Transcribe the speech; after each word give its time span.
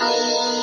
Música 0.00 0.59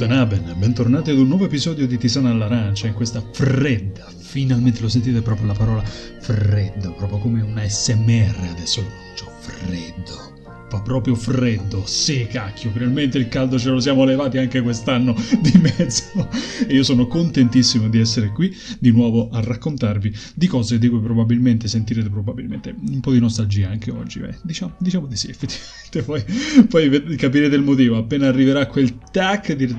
Abend, 0.00 0.54
bentornati 0.54 1.10
ad 1.10 1.18
un 1.18 1.26
nuovo 1.26 1.46
episodio 1.46 1.84
di 1.88 1.98
Tisana 1.98 2.30
all'arancia 2.30 2.86
in 2.86 2.94
questa 2.94 3.20
fredda, 3.32 4.06
finalmente 4.16 4.80
lo 4.80 4.88
sentite 4.88 5.22
proprio 5.22 5.48
la 5.48 5.54
parola 5.54 5.82
freddo, 5.82 6.92
proprio 6.92 7.18
come 7.18 7.42
un 7.42 7.58
ASMR 7.58 8.48
adesso 8.48 8.80
lo 8.80 8.86
pronuncio, 8.86 9.32
freddo. 9.40 10.37
Fa 10.68 10.82
proprio 10.82 11.14
freddo, 11.14 11.84
sì 11.86 12.26
cacchio, 12.26 12.70
finalmente 12.70 13.16
il 13.16 13.28
caldo 13.28 13.58
ce 13.58 13.70
lo 13.70 13.80
siamo 13.80 14.04
levati 14.04 14.36
anche 14.36 14.60
quest'anno 14.60 15.14
di 15.40 15.52
mezzo. 15.58 16.28
E 16.66 16.74
io 16.74 16.82
sono 16.82 17.06
contentissimo 17.06 17.88
di 17.88 17.98
essere 17.98 18.28
qui 18.28 18.54
di 18.78 18.90
nuovo 18.90 19.30
a 19.30 19.40
raccontarvi 19.40 20.14
di 20.34 20.46
cose 20.46 20.78
di 20.78 20.88
cui 20.88 21.00
probabilmente 21.00 21.68
sentirete 21.68 22.10
probabilmente 22.10 22.74
un 22.86 23.00
po' 23.00 23.12
di 23.12 23.18
nostalgia 23.18 23.70
anche 23.70 23.90
oggi, 23.90 24.18
beh, 24.20 24.36
diciamo, 24.42 24.74
diciamo 24.76 25.06
di 25.06 25.16
sì 25.16 25.30
effettivamente, 25.32 26.02
poi, 26.02 26.22
poi 26.68 27.16
capirete 27.16 27.56
il 27.56 27.62
motivo, 27.62 27.96
appena 27.96 28.28
arriverà 28.28 28.66
quel 28.66 28.98
tac 29.10 29.52
direte... 29.54 29.78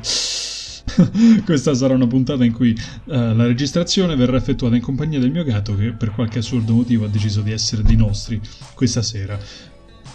Questa 1.45 1.73
sarà 1.73 1.93
una 1.93 2.07
puntata 2.07 2.43
in 2.43 2.51
cui 2.51 2.71
uh, 2.71 3.11
la 3.11 3.45
registrazione 3.45 4.15
verrà 4.15 4.37
effettuata 4.37 4.75
in 4.75 4.81
compagnia 4.81 5.19
del 5.19 5.31
mio 5.31 5.43
gatto 5.43 5.75
che 5.75 5.91
per 5.91 6.11
qualche 6.11 6.39
assurdo 6.39 6.73
motivo 6.73 7.05
ha 7.05 7.07
deciso 7.07 7.41
di 7.41 7.51
essere 7.51 7.83
di 7.83 7.95
nostri 7.95 8.39
questa 8.73 9.01
sera 9.01 9.39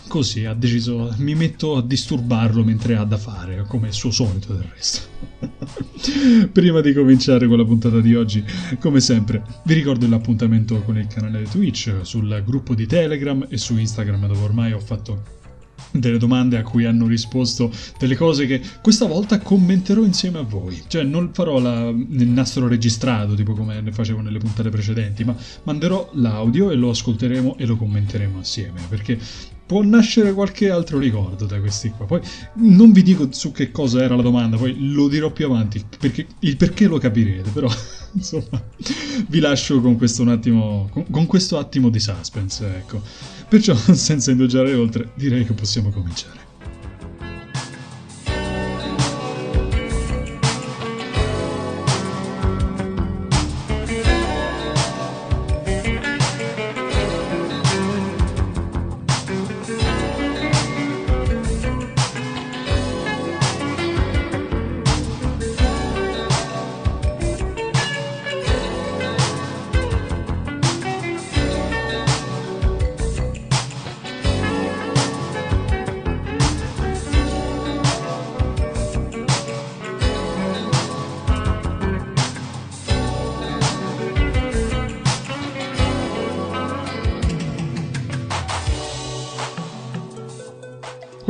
così 0.09 0.45
ha 0.45 0.55
deciso 0.55 1.15
mi 1.19 1.35
metto 1.35 1.77
a 1.77 1.83
disturbarlo 1.83 2.63
mentre 2.65 2.97
ha 2.97 3.05
da 3.05 3.17
fare 3.17 3.65
come 3.67 3.89
il 3.89 3.95
suo 3.95 4.11
solito 4.11 4.53
del 4.53 4.69
resto 4.75 5.01
prima 6.53 6.81
di 6.81 6.93
cominciare 6.93 7.47
con 7.47 7.59
la 7.59 7.65
puntata 7.65 8.01
di 8.01 8.15
oggi 8.15 8.45
come 8.79 9.01
sempre 9.01 9.43
vi 9.65 9.75
ricordo 9.75 10.09
l'appuntamento 10.09 10.81
con 10.83 10.99
il 10.99 11.07
canale 11.07 11.41
di 11.41 11.49
Twitch 11.49 12.01
sul 12.03 12.43
gruppo 12.45 12.75
di 12.75 12.87
Telegram 12.87 13.47
e 13.49 13.57
su 13.57 13.77
Instagram 13.77 14.27
dove 14.27 14.43
ormai 14.43 14.73
ho 14.73 14.81
fatto 14.81 15.43
delle 15.91 16.19
domande 16.19 16.59
a 16.59 16.63
cui 16.63 16.85
hanno 16.85 17.07
risposto 17.07 17.71
delle 17.99 18.17
cose 18.17 18.47
che 18.47 18.61
questa 18.83 19.07
volta 19.07 19.39
commenterò 19.39 20.03
insieme 20.03 20.39
a 20.39 20.43
voi. 20.43 20.83
Cioè 20.87 21.05
non 21.05 21.31
farò 21.33 21.59
la, 21.59 21.89
il 21.89 22.29
nastro 22.29 22.67
registrato 22.67 23.35
tipo 23.35 23.55
come 23.55 23.81
ne 23.81 23.93
facevo 23.93 24.21
nelle 24.21 24.39
puntate 24.39 24.71
precedenti, 24.71 25.25
ma 25.25 25.37
manderò 25.65 26.11
l'audio 26.15 26.71
e 26.71 26.75
lo 26.75 26.91
ascolteremo 26.91 27.57
e 27.59 27.67
lo 27.67 27.77
commenteremo 27.77 28.39
assieme, 28.39 28.81
perché 28.89 29.19
può 29.67 29.83
nascere 29.83 30.33
qualche 30.33 30.71
altro 30.71 30.99
ricordo 30.99 31.47
da 31.47 31.59
questi 31.61 31.91
qua. 31.91 32.07
Poi 32.07 32.21
non 32.55 32.93
vi 32.93 33.03
dico 33.03 33.29
su 33.31 33.53
che 33.53 33.71
cosa 33.71 34.03
era 34.03 34.15
la 34.17 34.23
domanda, 34.23 34.57
poi 34.57 34.77
lo 34.93 35.09
dirò 35.09 35.31
più 35.31 35.47
avanti, 35.47 35.85
perché 35.99 36.27
il 36.41 36.57
perché 36.57 36.87
lo 36.87 36.99
capirete, 36.99 37.51
però 37.51 37.69
insomma 38.13 38.63
vi 39.29 39.41
lascio 39.41 39.81
con 39.81 39.97
questo, 39.97 40.23
un 40.23 40.29
attimo, 40.29 40.89
con, 40.91 41.05
con 41.11 41.27
questo 41.27 41.59
attimo 41.59 41.89
di 41.89 42.01
suspense, 42.01 42.67
ecco. 42.67 43.01
Perciò 43.49 43.75
senza 43.95 44.31
indugiare 44.31 44.75
oltre, 44.75 45.11
direi 45.15 45.45
che 45.45 45.53
possiamo 45.53 45.91
cominciare. 45.91 46.44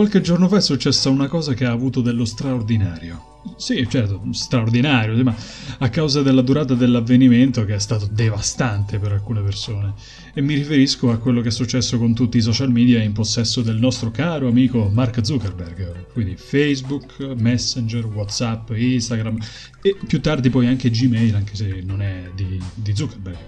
Qualche 0.05 0.21
giorno 0.21 0.49
fa 0.49 0.59
è 0.59 0.61
successa 0.61 1.09
una 1.09 1.29
cosa 1.29 1.55
che 1.55 1.65
ha 1.65 1.71
avuto 1.71 2.03
dello 2.03 2.27
straordinario. 2.27 3.41
Sì, 3.57 3.89
certo, 3.89 4.21
straordinario, 4.33 5.25
ma 5.25 5.35
a 5.79 5.89
causa 5.89 6.21
della 6.21 6.43
durata 6.43 6.75
dell'avvenimento 6.75 7.65
che 7.65 7.75
è 7.75 7.79
stato 7.79 8.07
devastante 8.13 8.99
per 8.99 9.13
alcune 9.13 9.41
persone. 9.41 9.95
E 10.35 10.43
mi 10.43 10.57
riferisco 10.57 11.11
a 11.11 11.17
quello 11.17 11.41
che 11.41 11.49
è 11.49 11.51
successo 11.51 11.97
con 11.97 12.13
tutti 12.13 12.37
i 12.37 12.43
social 12.43 12.71
media 12.71 13.03
in 13.03 13.15
possesso 13.15 13.63
del 13.63 13.79
nostro 13.79 14.11
caro 14.11 14.47
amico 14.47 14.91
Mark 14.93 15.25
Zuckerberg. 15.25 16.13
Quindi 16.13 16.37
Facebook, 16.37 17.21
Messenger, 17.39 18.05
Whatsapp, 18.05 18.73
Instagram 18.73 19.39
e 19.81 19.97
più 20.07 20.21
tardi 20.21 20.51
poi 20.51 20.67
anche 20.67 20.91
Gmail, 20.91 21.35
anche 21.35 21.57
se 21.57 21.83
non 21.83 22.03
è 22.03 22.31
di, 22.35 22.63
di 22.75 22.95
Zuckerberg. 22.95 23.39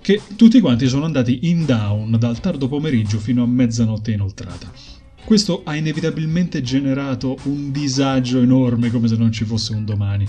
Che 0.00 0.22
tutti 0.34 0.60
quanti 0.60 0.88
sono 0.88 1.04
andati 1.04 1.50
in 1.50 1.66
down 1.66 2.16
dal 2.18 2.40
tardo 2.40 2.68
pomeriggio 2.68 3.18
fino 3.18 3.42
a 3.42 3.46
mezzanotte 3.46 4.12
inoltrata. 4.12 4.95
Questo 5.26 5.62
ha 5.64 5.74
inevitabilmente 5.74 6.62
generato 6.62 7.36
un 7.46 7.72
disagio 7.72 8.40
enorme 8.40 8.92
come 8.92 9.08
se 9.08 9.16
non 9.16 9.32
ci 9.32 9.44
fosse 9.44 9.72
un 9.72 9.84
domani. 9.84 10.24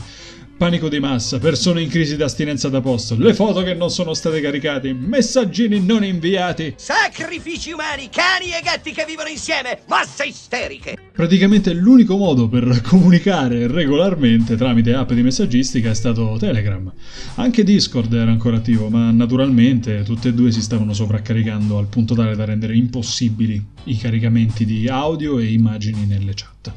Panico 0.57 0.89
di 0.89 0.99
massa, 0.99 1.37
persone 1.37 1.83
in 1.83 1.89
crisi 1.89 2.15
d'astinenza 2.15 2.67
da 2.67 2.81
posto, 2.81 3.15
le 3.15 3.35
foto 3.35 3.61
che 3.61 3.75
non 3.75 3.91
sono 3.91 4.15
state 4.15 4.41
caricate, 4.41 4.93
messaggini 4.93 5.79
non 5.85 6.03
inviati. 6.03 6.73
Sacrifici 6.77 7.73
umani, 7.73 8.09
cani 8.09 8.45
e 8.47 8.61
gatti 8.63 8.91
che 8.91 9.05
vivono 9.05 9.29
insieme, 9.29 9.81
masse 9.85 10.25
isteriche. 10.25 11.06
Praticamente 11.17 11.73
l'unico 11.73 12.15
modo 12.15 12.47
per 12.47 12.81
comunicare 12.85 13.65
regolarmente 13.65 14.55
tramite 14.55 14.93
app 14.93 15.13
di 15.13 15.23
messaggistica 15.23 15.89
è 15.89 15.95
stato 15.95 16.35
Telegram. 16.37 16.93
Anche 17.37 17.63
Discord 17.63 18.13
era 18.13 18.29
ancora 18.29 18.57
attivo, 18.57 18.87
ma 18.89 19.09
naturalmente 19.09 20.03
tutte 20.03 20.27
e 20.27 20.33
due 20.35 20.51
si 20.51 20.61
stavano 20.61 20.93
sovraccaricando 20.93 21.79
al 21.79 21.87
punto 21.87 22.13
tale 22.13 22.35
da 22.35 22.45
rendere 22.45 22.75
impossibili 22.75 23.59
i 23.85 23.97
caricamenti 23.97 24.63
di 24.63 24.87
audio 24.87 25.39
e 25.39 25.51
immagini 25.51 26.05
nelle 26.05 26.33
chat. 26.35 26.71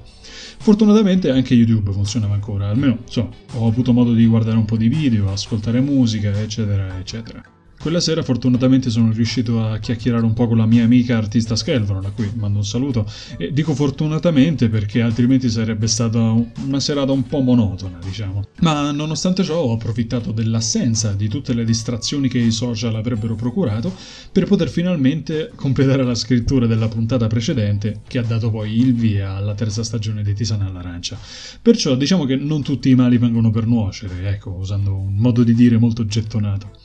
Fortunatamente 0.56 1.30
anche 1.30 1.52
YouTube 1.52 1.92
funzionava 1.92 2.32
ancora, 2.32 2.68
almeno 2.68 3.00
so, 3.10 3.30
ho 3.52 3.68
avuto 3.68 3.92
modo 3.92 4.14
di 4.14 4.24
guardare 4.24 4.56
un 4.56 4.64
po' 4.64 4.78
di 4.78 4.88
video, 4.88 5.30
ascoltare 5.30 5.82
musica, 5.82 6.30
eccetera, 6.40 6.98
eccetera. 6.98 7.42
Quella 7.80 8.00
sera 8.00 8.22
fortunatamente 8.22 8.90
sono 8.90 9.10
riuscito 9.10 9.64
a 9.64 9.78
chiacchierare 9.78 10.22
un 10.22 10.34
po' 10.34 10.46
con 10.46 10.58
la 10.58 10.66
mia 10.66 10.84
amica 10.84 11.16
artista 11.16 11.56
Skelvron, 11.56 12.04
a 12.04 12.10
cui 12.10 12.30
mando 12.34 12.58
un 12.58 12.64
saluto, 12.64 13.10
e 13.38 13.54
dico 13.54 13.74
fortunatamente 13.74 14.68
perché 14.68 15.00
altrimenti 15.00 15.48
sarebbe 15.48 15.86
stata 15.86 16.18
una 16.62 16.78
serata 16.78 17.12
un 17.12 17.26
po' 17.26 17.40
monotona, 17.40 17.98
diciamo. 18.04 18.44
Ma 18.60 18.90
nonostante 18.90 19.42
ciò 19.44 19.60
ho 19.60 19.72
approfittato 19.72 20.30
dell'assenza 20.30 21.14
di 21.14 21.26
tutte 21.26 21.54
le 21.54 21.64
distrazioni 21.64 22.28
che 22.28 22.36
i 22.36 22.50
social 22.50 22.94
avrebbero 22.96 23.34
procurato 23.34 23.90
per 24.30 24.44
poter 24.44 24.68
finalmente 24.68 25.50
completare 25.54 26.04
la 26.04 26.14
scrittura 26.14 26.66
della 26.66 26.88
puntata 26.88 27.28
precedente 27.28 28.02
che 28.06 28.18
ha 28.18 28.22
dato 28.22 28.50
poi 28.50 28.78
il 28.78 28.92
via 28.92 29.36
alla 29.36 29.54
terza 29.54 29.82
stagione 29.82 30.22
di 30.22 30.34
Tisana 30.34 30.66
all'arancia. 30.66 31.18
Perciò 31.62 31.94
diciamo 31.94 32.26
che 32.26 32.36
non 32.36 32.62
tutti 32.62 32.90
i 32.90 32.94
mali 32.94 33.16
vengono 33.16 33.48
per 33.48 33.66
nuocere, 33.66 34.28
ecco, 34.28 34.50
usando 34.50 34.94
un 34.94 35.14
modo 35.14 35.42
di 35.42 35.54
dire 35.54 35.78
molto 35.78 36.04
gettonato. 36.04 36.79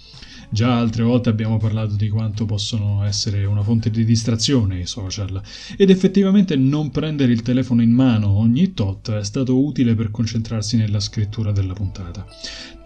Già 0.55 0.79
altre 0.79 1.03
volte 1.03 1.27
abbiamo 1.27 1.57
parlato 1.57 1.95
di 1.95 2.07
quanto 2.07 2.45
possono 2.45 3.03
essere 3.03 3.43
una 3.43 3.61
fonte 3.61 3.89
di 3.89 4.05
distrazione 4.05 4.79
i 4.79 4.85
social 4.85 5.41
ed 5.75 5.89
effettivamente 5.89 6.55
non 6.55 6.91
prendere 6.91 7.33
il 7.33 7.41
telefono 7.41 7.81
in 7.81 7.91
mano 7.91 8.29
ogni 8.29 8.73
tot 8.73 9.11
è 9.11 9.23
stato 9.25 9.61
utile 9.61 9.95
per 9.95 10.11
concentrarsi 10.11 10.77
nella 10.77 11.01
scrittura 11.01 11.51
della 11.51 11.73
puntata. 11.73 12.25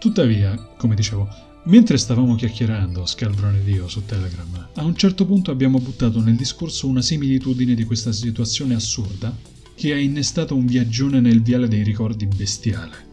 Tuttavia, 0.00 0.56
come 0.76 0.96
dicevo, 0.96 1.28
Mentre 1.66 1.96
stavamo 1.96 2.34
chiacchierando, 2.34 3.06
Scalbrone 3.06 3.60
ed 3.60 3.68
io, 3.68 3.86
su 3.86 4.04
Telegram, 4.04 4.70
a 4.74 4.82
un 4.82 4.96
certo 4.96 5.24
punto 5.24 5.52
abbiamo 5.52 5.78
buttato 5.78 6.20
nel 6.20 6.34
discorso 6.34 6.88
una 6.88 7.02
similitudine 7.02 7.74
di 7.74 7.84
questa 7.84 8.10
situazione 8.10 8.74
assurda 8.74 9.32
che 9.76 9.92
ha 9.92 9.98
innestato 9.98 10.56
un 10.56 10.66
viaggione 10.66 11.20
nel 11.20 11.40
viale 11.40 11.68
dei 11.68 11.84
ricordi 11.84 12.26
bestiale. 12.26 13.09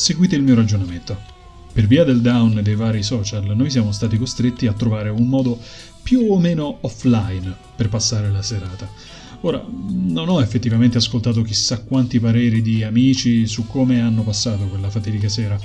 Seguite 0.00 0.34
il 0.34 0.42
mio 0.42 0.54
ragionamento. 0.54 1.14
Per 1.74 1.86
via 1.86 2.04
del 2.04 2.22
down 2.22 2.60
dei 2.62 2.74
vari 2.74 3.02
social, 3.02 3.44
noi 3.54 3.68
siamo 3.68 3.92
stati 3.92 4.16
costretti 4.16 4.66
a 4.66 4.72
trovare 4.72 5.10
un 5.10 5.28
modo 5.28 5.60
più 6.02 6.26
o 6.30 6.38
meno 6.38 6.78
offline 6.80 7.54
per 7.76 7.90
passare 7.90 8.30
la 8.30 8.40
serata. 8.40 8.90
Ora, 9.42 9.62
non 9.68 10.30
ho 10.30 10.40
effettivamente 10.40 10.96
ascoltato 10.96 11.42
chissà 11.42 11.82
quanti 11.82 12.18
pareri 12.18 12.62
di 12.62 12.82
amici 12.82 13.46
su 13.46 13.66
come 13.66 14.00
hanno 14.00 14.22
passato 14.22 14.68
quella 14.68 14.88
fatidica 14.88 15.28
sera, 15.28 15.60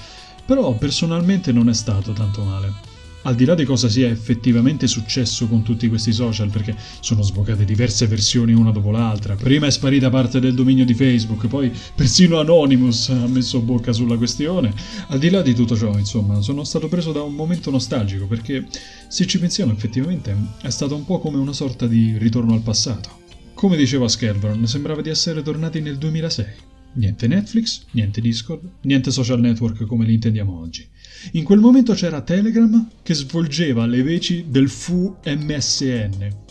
però 0.45 0.75
personalmente 0.75 1.53
non 1.53 1.69
è 1.69 1.73
stato 1.73 2.11
tanto 2.11 2.43
male 2.43 2.94
al 3.25 3.35
di 3.35 3.45
là 3.45 3.55
di 3.55 3.63
cosa 3.63 3.89
sia 3.89 4.07
effettivamente 4.09 4.87
successo 4.87 5.47
con 5.47 5.63
tutti 5.63 5.87
questi 5.87 6.11
social, 6.11 6.49
perché 6.49 6.75
sono 6.99 7.21
sbocate 7.21 7.65
diverse 7.65 8.07
versioni 8.07 8.53
una 8.53 8.71
dopo 8.71 8.91
l'altra. 8.91 9.35
Prima 9.35 9.67
è 9.67 9.71
sparita 9.71 10.09
parte 10.09 10.39
del 10.39 10.53
dominio 10.53 10.85
di 10.85 10.93
Facebook, 10.93 11.47
poi 11.47 11.71
persino 11.95 12.39
Anonymous 12.39 13.09
ha 13.09 13.27
messo 13.27 13.59
bocca 13.61 13.93
sulla 13.93 14.17
questione. 14.17 14.73
Al 15.07 15.19
di 15.19 15.29
là 15.29 15.41
di 15.41 15.53
tutto 15.53 15.75
ciò, 15.75 15.97
insomma, 15.97 16.41
sono 16.41 16.63
stato 16.63 16.87
preso 16.87 17.11
da 17.11 17.21
un 17.21 17.33
momento 17.33 17.71
nostalgico, 17.71 18.27
perché 18.27 18.67
se 19.07 19.25
ci 19.25 19.39
pensiamo 19.39 19.71
effettivamente 19.71 20.35
è 20.61 20.69
stato 20.69 20.95
un 20.95 21.05
po' 21.05 21.19
come 21.19 21.37
una 21.37 21.53
sorta 21.53 21.87
di 21.87 22.17
ritorno 22.17 22.53
al 22.53 22.61
passato. 22.61 23.23
Come 23.55 23.75
diceva 23.75 24.07
Skelbron, 24.07 24.67
sembrava 24.67 25.01
di 25.01 25.09
essere 25.09 25.41
tornati 25.41 25.81
nel 25.81 25.97
2006. 25.97 26.45
Niente 26.93 27.27
Netflix, 27.27 27.85
niente 27.91 28.21
Discord, 28.21 28.61
niente 28.81 29.11
social 29.11 29.39
network 29.39 29.85
come 29.85 30.05
li 30.05 30.13
intendiamo 30.13 30.59
oggi. 30.59 30.87
In 31.33 31.43
quel 31.43 31.59
momento 31.59 31.93
c'era 31.93 32.21
Telegram 32.21 32.87
che 33.01 33.13
svolgeva 33.13 33.85
le 33.85 34.03
veci 34.03 34.45
del 34.47 34.69
fu 34.69 35.15
MSN. 35.25 36.43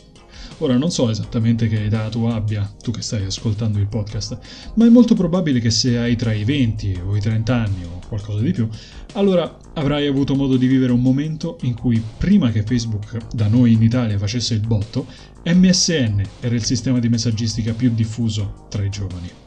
Ora 0.58 0.76
non 0.76 0.90
so 0.90 1.10
esattamente 1.10 1.68
che 1.68 1.84
età 1.84 2.08
tu 2.08 2.24
abbia, 2.24 2.70
tu 2.80 2.90
che 2.90 3.02
stai 3.02 3.24
ascoltando 3.24 3.78
il 3.78 3.88
podcast, 3.88 4.38
ma 4.74 4.86
è 4.86 4.88
molto 4.88 5.14
probabile 5.14 5.58
che 5.58 5.70
se 5.70 5.98
hai 5.98 6.16
tra 6.16 6.32
i 6.32 6.44
20 6.44 7.00
o 7.06 7.16
i 7.16 7.20
30 7.20 7.54
anni 7.54 7.84
o 7.84 8.00
qualcosa 8.06 8.40
di 8.40 8.52
più, 8.52 8.68
allora 9.14 9.58
avrai 9.74 10.06
avuto 10.06 10.34
modo 10.34 10.56
di 10.56 10.66
vivere 10.66 10.92
un 10.92 11.02
momento 11.02 11.58
in 11.62 11.74
cui 11.74 12.02
prima 12.18 12.50
che 12.50 12.62
Facebook 12.62 13.34
da 13.34 13.48
noi 13.48 13.72
in 13.72 13.82
Italia 13.82 14.18
facesse 14.18 14.54
il 14.54 14.60
botto, 14.60 15.06
MSN 15.44 16.22
era 16.40 16.54
il 16.54 16.64
sistema 16.64 16.98
di 17.00 17.08
messaggistica 17.08 17.72
più 17.72 17.92
diffuso 17.92 18.66
tra 18.68 18.84
i 18.84 18.90
giovani. 18.90 19.44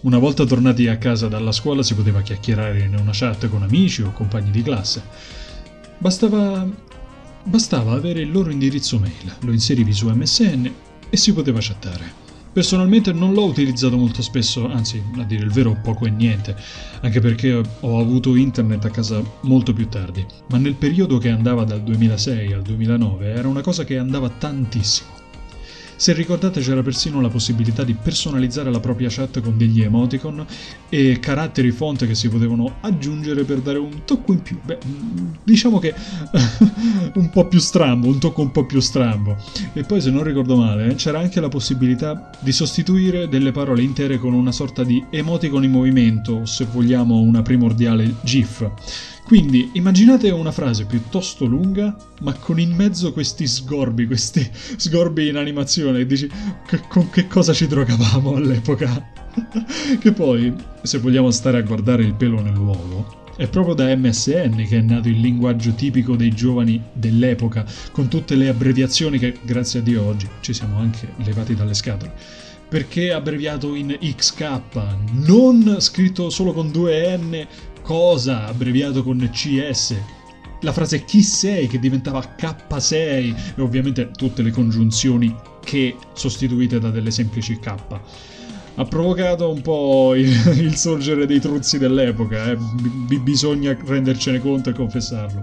Una 0.00 0.18
volta 0.18 0.44
tornati 0.44 0.86
a 0.86 0.96
casa 0.96 1.26
dalla 1.26 1.50
scuola 1.50 1.82
si 1.82 1.96
poteva 1.96 2.22
chiacchierare 2.22 2.84
in 2.84 2.96
una 2.96 3.10
chat 3.12 3.48
con 3.48 3.64
amici 3.64 4.02
o 4.02 4.12
compagni 4.12 4.52
di 4.52 4.62
classe. 4.62 5.02
Bastava, 5.98 6.64
bastava 7.42 7.94
avere 7.94 8.20
il 8.20 8.30
loro 8.30 8.50
indirizzo 8.50 9.00
mail, 9.00 9.34
lo 9.40 9.50
inserivi 9.50 9.92
su 9.92 10.08
MSN 10.08 10.72
e 11.10 11.16
si 11.16 11.32
poteva 11.32 11.58
chattare. 11.60 12.26
Personalmente 12.52 13.12
non 13.12 13.34
l'ho 13.34 13.46
utilizzato 13.46 13.96
molto 13.96 14.22
spesso, 14.22 14.70
anzi, 14.70 15.02
a 15.16 15.24
dire 15.24 15.42
il 15.42 15.50
vero, 15.50 15.76
poco 15.82 16.06
e 16.06 16.10
niente, 16.10 16.54
anche 17.00 17.18
perché 17.18 17.60
ho 17.80 17.98
avuto 17.98 18.36
internet 18.36 18.84
a 18.84 18.90
casa 18.90 19.20
molto 19.42 19.72
più 19.72 19.88
tardi. 19.88 20.24
Ma 20.50 20.58
nel 20.58 20.74
periodo 20.74 21.18
che 21.18 21.28
andava 21.28 21.64
dal 21.64 21.82
2006 21.82 22.52
al 22.52 22.62
2009 22.62 23.32
era 23.32 23.48
una 23.48 23.62
cosa 23.62 23.82
che 23.82 23.98
andava 23.98 24.28
tantissimo. 24.28 25.17
Se 25.98 26.12
ricordate 26.12 26.60
c'era 26.60 26.80
persino 26.80 27.20
la 27.20 27.28
possibilità 27.28 27.82
di 27.82 27.92
personalizzare 27.92 28.70
la 28.70 28.78
propria 28.78 29.08
chat 29.10 29.40
con 29.40 29.58
degli 29.58 29.82
emoticon 29.82 30.46
e 30.88 31.18
caratteri 31.18 31.72
font 31.72 32.06
che 32.06 32.14
si 32.14 32.28
potevano 32.28 32.76
aggiungere 32.82 33.42
per 33.42 33.58
dare 33.58 33.78
un 33.78 34.04
tocco 34.04 34.32
in 34.32 34.40
più. 34.40 34.60
Beh, 34.64 34.78
diciamo 35.42 35.80
che 35.80 35.92
un 37.14 37.30
po' 37.30 37.48
più 37.48 37.58
strambo, 37.58 38.06
un 38.06 38.20
tocco 38.20 38.42
un 38.42 38.52
po' 38.52 38.64
più 38.64 38.78
strambo. 38.78 39.36
E 39.72 39.82
poi 39.82 40.00
se 40.00 40.12
non 40.12 40.22
ricordo 40.22 40.54
male 40.54 40.94
c'era 40.94 41.18
anche 41.18 41.40
la 41.40 41.48
possibilità 41.48 42.30
di 42.38 42.52
sostituire 42.52 43.28
delle 43.28 43.50
parole 43.50 43.82
intere 43.82 44.18
con 44.18 44.34
una 44.34 44.52
sorta 44.52 44.84
di 44.84 45.04
emoticon 45.10 45.64
in 45.64 45.72
movimento, 45.72 46.34
o 46.34 46.46
se 46.46 46.64
vogliamo 46.70 47.18
una 47.18 47.42
primordiale 47.42 48.14
GIF 48.22 48.70
quindi 49.28 49.68
immaginate 49.74 50.30
una 50.30 50.52
frase 50.52 50.86
piuttosto 50.86 51.44
lunga, 51.44 51.94
ma 52.22 52.32
con 52.32 52.58
in 52.58 52.74
mezzo 52.74 53.12
questi 53.12 53.46
sgorbi, 53.46 54.06
questi 54.06 54.40
sgorbi 54.50 55.28
in 55.28 55.36
animazione, 55.36 55.98
e 55.98 56.06
dici 56.06 56.30
che, 56.66 56.80
con 56.88 57.10
che 57.10 57.26
cosa 57.26 57.52
ci 57.52 57.66
drogavamo 57.66 58.36
all'epoca? 58.36 59.06
che 60.00 60.12
poi, 60.12 60.54
se 60.80 60.96
vogliamo 60.96 61.30
stare 61.30 61.58
a 61.58 61.60
guardare 61.60 62.04
il 62.04 62.14
pelo 62.14 62.40
nell'uovo, 62.40 63.26
è 63.36 63.46
proprio 63.48 63.74
da 63.74 63.94
MSN 63.94 64.64
che 64.66 64.78
è 64.78 64.80
nato 64.80 65.08
il 65.08 65.20
linguaggio 65.20 65.74
tipico 65.74 66.16
dei 66.16 66.30
giovani 66.30 66.82
dell'epoca, 66.94 67.66
con 67.92 68.08
tutte 68.08 68.34
le 68.34 68.48
abbreviazioni 68.48 69.18
che, 69.18 69.36
grazie 69.42 69.80
a 69.80 69.82
Dio, 69.82 70.06
oggi 70.06 70.26
ci 70.40 70.54
siamo 70.54 70.78
anche 70.78 71.12
levati 71.16 71.54
dalle 71.54 71.74
scatole. 71.74 72.14
Perché 72.66 73.12
abbreviato 73.12 73.74
in 73.74 73.94
XK, 74.00 74.60
non 75.26 75.76
scritto 75.80 76.30
solo 76.30 76.54
con 76.54 76.70
due 76.70 77.14
N, 77.14 77.46
cosa 77.88 78.44
abbreviato 78.44 79.02
con 79.02 79.26
CS, 79.32 79.96
la 80.60 80.72
frase 80.72 81.06
chi 81.06 81.22
sei 81.22 81.68
che 81.68 81.78
diventava 81.78 82.36
K6 82.36 83.54
e 83.56 83.62
ovviamente 83.62 84.10
tutte 84.10 84.42
le 84.42 84.50
congiunzioni 84.50 85.34
che 85.64 85.96
sostituite 86.12 86.78
da 86.78 86.90
delle 86.90 87.10
semplici 87.10 87.58
K. 87.58 87.74
Ha 88.74 88.84
provocato 88.84 89.50
un 89.50 89.62
po' 89.62 90.14
il, 90.14 90.28
il 90.60 90.76
sorgere 90.76 91.24
dei 91.24 91.40
truzzi 91.40 91.78
dell'epoca, 91.78 92.50
eh? 92.50 92.56
B- 92.56 93.20
bisogna 93.20 93.74
rendercene 93.82 94.38
conto 94.38 94.68
e 94.68 94.74
confessarlo. 94.74 95.42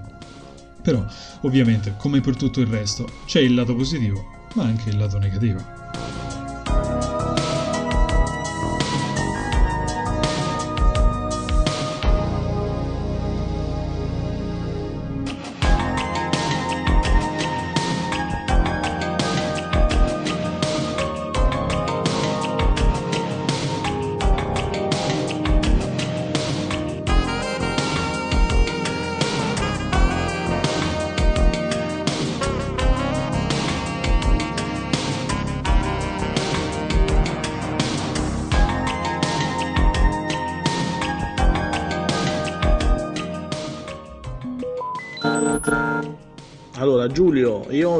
Però, 0.83 1.03
ovviamente, 1.41 1.95
come 1.97 2.21
per 2.21 2.35
tutto 2.35 2.61
il 2.61 2.67
resto, 2.67 3.09
c'è 3.25 3.39
il 3.39 3.55
lato 3.55 3.73
positivo, 3.73 4.23
ma 4.53 4.65
anche 4.65 4.89
il 4.89 4.97
lato 4.97 5.17
negativo. 5.17 6.04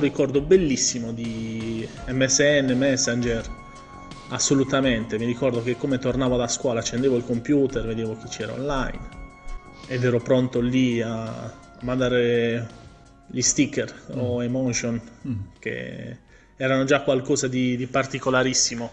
Ricordo 0.06 0.42
bellissimo 0.42 1.12
di 1.12 1.88
MSN, 2.08 2.74
Messenger. 2.76 3.44
Assolutamente, 4.30 5.18
mi 5.18 5.26
ricordo 5.26 5.62
che 5.62 5.78
come 5.78 5.98
tornavo 5.98 6.38
da 6.38 6.48
scuola 6.48 6.80
accendevo 6.80 7.16
il 7.18 7.26
computer, 7.26 7.86
vedevo 7.86 8.18
chi 8.18 8.28
c'era 8.28 8.54
online 8.54 9.24
ed 9.88 10.04
ero 10.04 10.20
pronto 10.20 10.60
lì 10.62 11.00
a 11.02 11.54
mandare 11.82 12.68
gli 13.28 13.42
sticker 13.42 13.94
mm. 14.16 14.20
o 14.20 14.44
emotion 14.44 15.00
mm. 15.28 15.34
che 15.60 16.18
erano 16.56 16.86
già 16.86 17.02
qualcosa 17.02 17.48
di, 17.48 17.76
di 17.76 17.88
particolarissimo. 17.88 18.92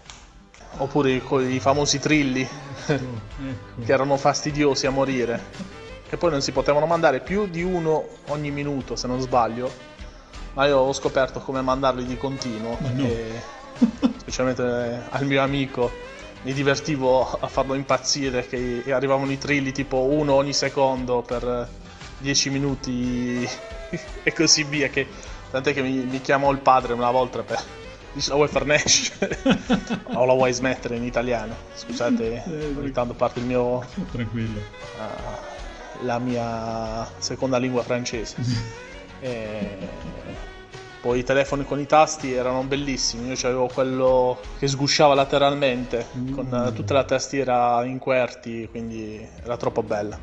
Oppure 0.77 1.11
i, 1.11 1.21
i 1.53 1.59
famosi 1.59 1.99
trilli 1.99 2.41
ecco. 2.87 3.81
che 3.85 3.91
erano 3.91 4.17
fastidiosi 4.17 4.87
a 4.87 4.89
morire 4.89 5.81
che 6.09 6.17
poi 6.17 6.31
non 6.31 6.41
si 6.41 6.51
potevano 6.51 6.85
mandare 6.87 7.21
più 7.21 7.47
di 7.47 7.63
uno 7.63 8.07
ogni 8.27 8.51
minuto 8.51 8.95
se 8.95 9.07
non 9.07 9.19
sbaglio 9.19 9.92
ma 10.53 10.65
io 10.65 10.77
ho 10.79 10.93
scoperto 10.93 11.39
come 11.39 11.61
mandarli 11.61 12.05
di 12.05 12.17
continuo 12.17 12.77
no. 12.79 13.03
e 13.05 13.41
specialmente 14.17 15.03
al 15.09 15.25
mio 15.25 15.41
amico 15.41 15.91
mi 16.43 16.53
divertivo 16.53 17.39
a 17.39 17.47
farlo 17.47 17.73
impazzire 17.73 18.45
che 18.47 18.83
arrivavano 18.87 19.31
i 19.31 19.37
trilli 19.37 19.71
tipo 19.71 19.97
uno 19.97 20.33
ogni 20.33 20.53
secondo 20.53 21.21
per 21.21 21.67
10 22.17 22.49
minuti 22.49 23.47
e 24.23 24.33
così 24.33 24.63
via 24.63 24.89
che 24.89 25.07
tant'è 25.49 25.73
che 25.73 25.81
mi, 25.81 25.91
mi 26.03 26.21
chiamò 26.21 26.51
il 26.51 26.59
padre 26.59 26.93
una 26.93 27.11
volta 27.11 27.41
per 27.43 27.61
dice 28.13 28.29
la 28.29 28.35
vuoi 28.35 28.47
far 28.47 28.65
Nash 28.65 29.11
o 30.13 30.25
la 30.25 30.33
vuoi 30.33 30.53
smettere 30.53 30.97
in 30.97 31.03
italiano 31.03 31.55
scusate 31.73 32.43
eh, 32.45 32.73
ogni 32.77 32.91
tanto 32.91 33.13
parte 33.13 33.39
il 33.39 33.45
mio 33.45 33.83
tranquillo 34.11 34.59
uh, 34.59 35.51
la 36.01 36.19
mia 36.19 37.07
seconda 37.17 37.57
lingua 37.57 37.83
francese. 37.83 38.35
E 39.23 39.77
poi 40.99 41.19
i 41.19 41.23
telefoni 41.23 41.65
con 41.65 41.79
i 41.79 41.85
tasti 41.85 42.33
erano 42.33 42.63
bellissimi, 42.63 43.27
io 43.27 43.47
avevo 43.47 43.67
quello 43.67 44.37
che 44.59 44.67
sgusciava 44.67 45.13
lateralmente, 45.13 46.07
mm. 46.15 46.33
con 46.33 46.71
tutta 46.75 46.93
la 46.93 47.03
tastiera 47.03 47.83
in 47.85 47.99
QWERTY, 47.99 48.69
quindi 48.69 49.25
era 49.43 49.57
troppo 49.57 49.81
bella. 49.81 50.17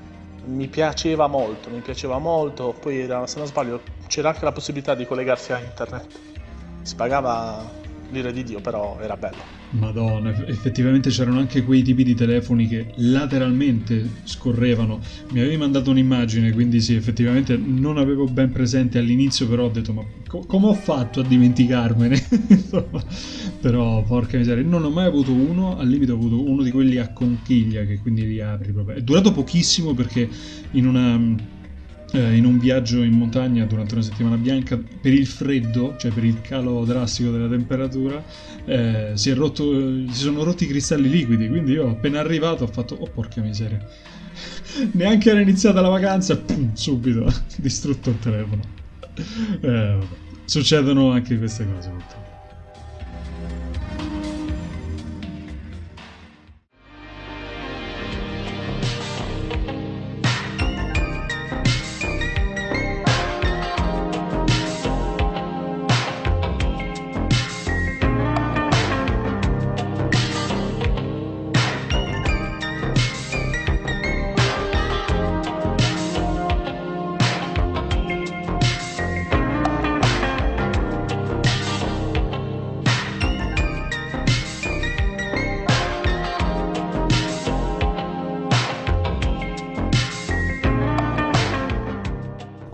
Mi 0.44 0.68
piaceva 0.68 1.26
molto, 1.26 1.70
mi 1.70 1.80
piaceva 1.80 2.18
molto, 2.18 2.74
poi 2.78 3.00
era, 3.00 3.26
se 3.26 3.38
non 3.38 3.46
sbaglio 3.46 3.82
c'era 4.06 4.30
anche 4.30 4.44
la 4.44 4.52
possibilità 4.52 4.94
di 4.94 5.06
collegarsi 5.06 5.52
a 5.52 5.58
internet. 5.58 6.18
Si 6.82 6.94
pagava 6.94 7.62
l'ira 8.10 8.30
di 8.30 8.42
Dio, 8.42 8.60
però 8.60 8.98
era 9.00 9.16
bello. 9.16 9.59
Madonna, 9.72 10.34
effettivamente 10.46 11.10
c'erano 11.10 11.38
anche 11.38 11.62
quei 11.62 11.82
tipi 11.82 12.02
di 12.02 12.14
telefoni 12.14 12.66
che 12.66 12.92
lateralmente 12.96 14.08
scorrevano. 14.24 15.00
Mi 15.32 15.40
avevi 15.40 15.56
mandato 15.56 15.90
un'immagine, 15.90 16.50
quindi 16.52 16.80
sì, 16.80 16.94
effettivamente 16.94 17.56
non 17.56 17.96
avevo 17.96 18.24
ben 18.24 18.50
presente 18.50 18.98
all'inizio, 18.98 19.46
però 19.48 19.66
ho 19.66 19.68
detto 19.68 19.92
ma 19.92 20.04
co- 20.26 20.44
come 20.46 20.66
ho 20.66 20.74
fatto 20.74 21.20
a 21.20 21.24
dimenticarmene? 21.24 22.26
però 23.60 24.02
porca 24.02 24.38
miseria, 24.38 24.64
non 24.64 24.84
ho 24.84 24.90
mai 24.90 25.06
avuto 25.06 25.32
uno, 25.32 25.76
al 25.76 25.88
limite 25.88 26.12
ho 26.12 26.16
avuto 26.16 26.42
uno 26.42 26.62
di 26.62 26.70
quelli 26.70 26.98
a 26.98 27.12
conchiglia 27.12 27.84
che 27.84 28.00
quindi 28.00 28.26
li 28.26 28.40
apri 28.40 28.72
proprio. 28.72 28.96
È 28.96 29.02
durato 29.02 29.30
pochissimo 29.30 29.94
perché 29.94 30.28
in 30.72 30.86
una 30.86 31.58
eh, 32.12 32.36
in 32.36 32.44
un 32.44 32.58
viaggio 32.58 33.02
in 33.02 33.12
montagna 33.12 33.64
durante 33.64 33.94
una 33.94 34.02
settimana 34.02 34.36
bianca 34.36 34.76
per 34.76 35.12
il 35.12 35.26
freddo, 35.26 35.96
cioè 35.98 36.10
per 36.10 36.24
il 36.24 36.40
calo 36.40 36.84
drastico 36.84 37.30
della 37.30 37.48
temperatura, 37.48 38.22
eh, 38.64 39.12
si, 39.14 39.32
rotto, 39.32 39.72
si, 40.08 40.14
sono 40.14 40.42
rotti 40.42 40.64
i 40.64 40.68
cristalli 40.68 41.08
liquidi. 41.08 41.48
Quindi 41.48 41.72
io 41.72 41.88
appena 41.88 42.20
arrivato 42.20 42.64
ho 42.64 42.68
fatto, 42.68 42.94
oh 42.94 43.08
porca 43.12 43.40
miseria, 43.40 43.84
neanche 44.92 45.30
era 45.30 45.40
iniziata 45.40 45.80
la 45.80 45.88
vacanza, 45.88 46.36
pum, 46.36 46.74
subito 46.74 47.32
distrutto 47.56 48.10
il 48.10 48.18
telefono. 48.18 48.62
Eh, 49.60 49.98
Succedono 50.50 51.12
anche 51.12 51.38
queste 51.38 51.64
cose 51.64 52.19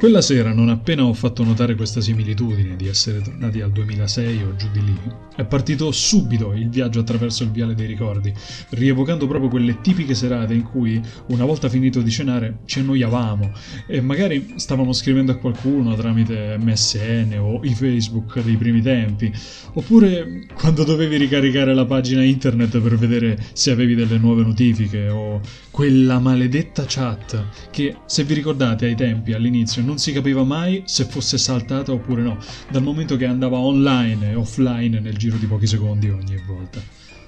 Quella 0.07 0.23
sera, 0.23 0.53
non 0.53 0.69
appena 0.69 1.05
ho 1.05 1.13
fatto 1.13 1.43
notare 1.43 1.75
questa 1.75 2.01
similitudine 2.01 2.77
di 2.77 2.87
essere 2.87 3.21
tornati 3.21 3.61
al 3.61 3.73
2006 3.73 4.43
o 4.45 4.55
giù 4.55 4.69
di 4.73 4.85
lì, 4.85 4.97
è 5.35 5.45
partito 5.45 5.91
subito 5.91 6.53
il 6.53 6.69
viaggio 6.69 7.01
attraverso 7.01 7.43
il 7.43 7.51
viale 7.51 7.75
dei 7.75 7.89
ricordi, 7.89 8.33
rievocando 8.69 9.27
proprio 9.27 9.51
quelle 9.51 9.81
tipiche 9.81 10.15
serate 10.15 10.55
in 10.55 10.63
cui, 10.63 11.03
una 11.31 11.45
volta 11.45 11.69
finito 11.69 12.03
di 12.03 12.11
cenare, 12.13 12.59
ci 12.67 12.79
annoiavamo 12.79 13.51
e 13.89 14.01
magari 14.01 14.55
stavamo 14.55 14.93
scrivendo 14.93 15.33
a 15.33 15.39
qualcuno 15.39 15.97
tramite 15.97 16.57
MSN 16.57 17.37
o 17.41 17.65
i 17.65 17.75
Facebook 17.75 18.41
dei 18.43 18.57
primi 18.57 18.83
tempi, 18.83 19.33
oppure 19.73 20.47
quando 20.55 20.85
dovevi 20.85 21.17
ricaricare 21.17 21.75
la 21.75 21.85
pagina 21.85 22.23
internet 22.23 22.79
per 22.79 22.97
vedere 22.97 23.45
se 23.55 23.73
avevi 23.73 23.97
delle 23.97 24.19
nuove 24.19 24.45
notifiche 24.45 25.09
o 25.09 25.41
quella 25.77 26.19
maledetta 26.19 26.87
chat 26.87 27.69
che, 27.71 27.99
se 28.07 28.25
vi 28.25 28.33
ricordate 28.33 28.87
ai 28.87 28.95
tempi, 28.95 29.35
all'inizio, 29.35 29.83
non 29.83 29.99
si 29.99 30.11
capiva 30.11 30.43
mai 30.43 30.85
se 30.87 31.05
fosse 31.05 31.37
saltata 31.37 31.93
oppure 31.93 32.23
no, 32.23 32.39
dal 32.71 32.83
momento 32.83 33.19
che 33.19 33.27
andava 33.27 33.59
online 33.59 34.31
e 34.31 34.35
offline 34.37 35.01
nel 35.01 35.19
giro 35.19 35.37
di 35.37 35.45
pochi 35.45 35.67
secondi 35.67 36.09
ogni 36.09 36.43
volta. 36.47 36.81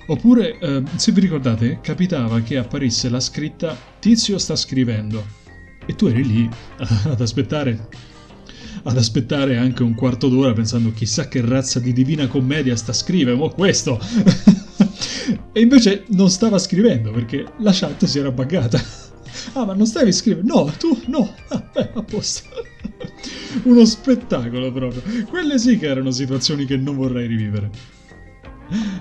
Oppure, 0.07 0.59
eh, 0.61 0.83
se 0.97 1.13
vi 1.13 1.21
ricordate, 1.21 1.81
capitava 1.83 2.41
che 2.41 2.57
apparisse 2.57 3.11
la 3.11 3.21
scritta 3.21 3.77
Tizio 3.99 4.39
sta 4.39 4.57
scrivendo 4.57 5.27
e 5.85 5.95
tu 5.95 6.07
eri 6.07 6.27
lì 6.27 6.49
ad 7.05 7.21
aspettare 7.21 7.89
ad 8.85 8.97
aspettare 8.97 9.59
anche 9.59 9.83
un 9.83 9.95
quarto 9.95 10.29
d'ora 10.29 10.55
pensando 10.55 10.93
chissà 10.93 11.29
che 11.29 11.43
razza 11.43 11.81
di 11.81 11.93
divina 11.93 12.29
commedia 12.29 12.77
sta 12.77 12.95
scrivendo, 12.95 13.51
questo 13.51 14.01
e 15.59 15.63
invece 15.63 16.05
non 16.11 16.31
stava 16.31 16.57
scrivendo 16.57 17.11
perché 17.11 17.45
la 17.59 17.73
chat 17.75 18.05
si 18.05 18.21
era 18.21 18.31
buggata. 18.31 18.81
Ah, 19.53 19.65
ma 19.65 19.75
non 19.75 19.87
stavi 19.87 20.11
scrivendo? 20.11 20.55
No, 20.55 20.73
tu 20.79 21.03
no. 21.07 21.35
Ah, 21.49 21.63
beh, 21.73 21.91
a 21.95 22.03
posto. 22.03 22.49
Uno 23.65 23.85
spettacolo 23.85 24.73
proprio. 24.73 25.03
Quelle 25.29 25.59
sì 25.59 25.79
che 25.79 25.87
erano 25.87 26.11
situazioni 26.11 26.65
che 26.65 26.77
non 26.77 26.97
vorrei 26.97 27.27
rivivere. 27.27 27.71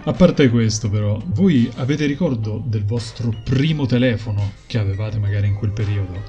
A 0.03 0.11
parte 0.11 0.49
questo, 0.49 0.89
però, 0.89 1.19
voi 1.27 1.71
avete 1.75 2.05
ricordo 2.05 2.61
del 2.65 2.85
vostro 2.85 3.33
primo 3.43 3.85
telefono 3.85 4.51
che 4.65 4.77
avevate 4.77 5.17
magari 5.17 5.47
in 5.47 5.55
quel 5.55 5.71
periodo? 5.71 6.21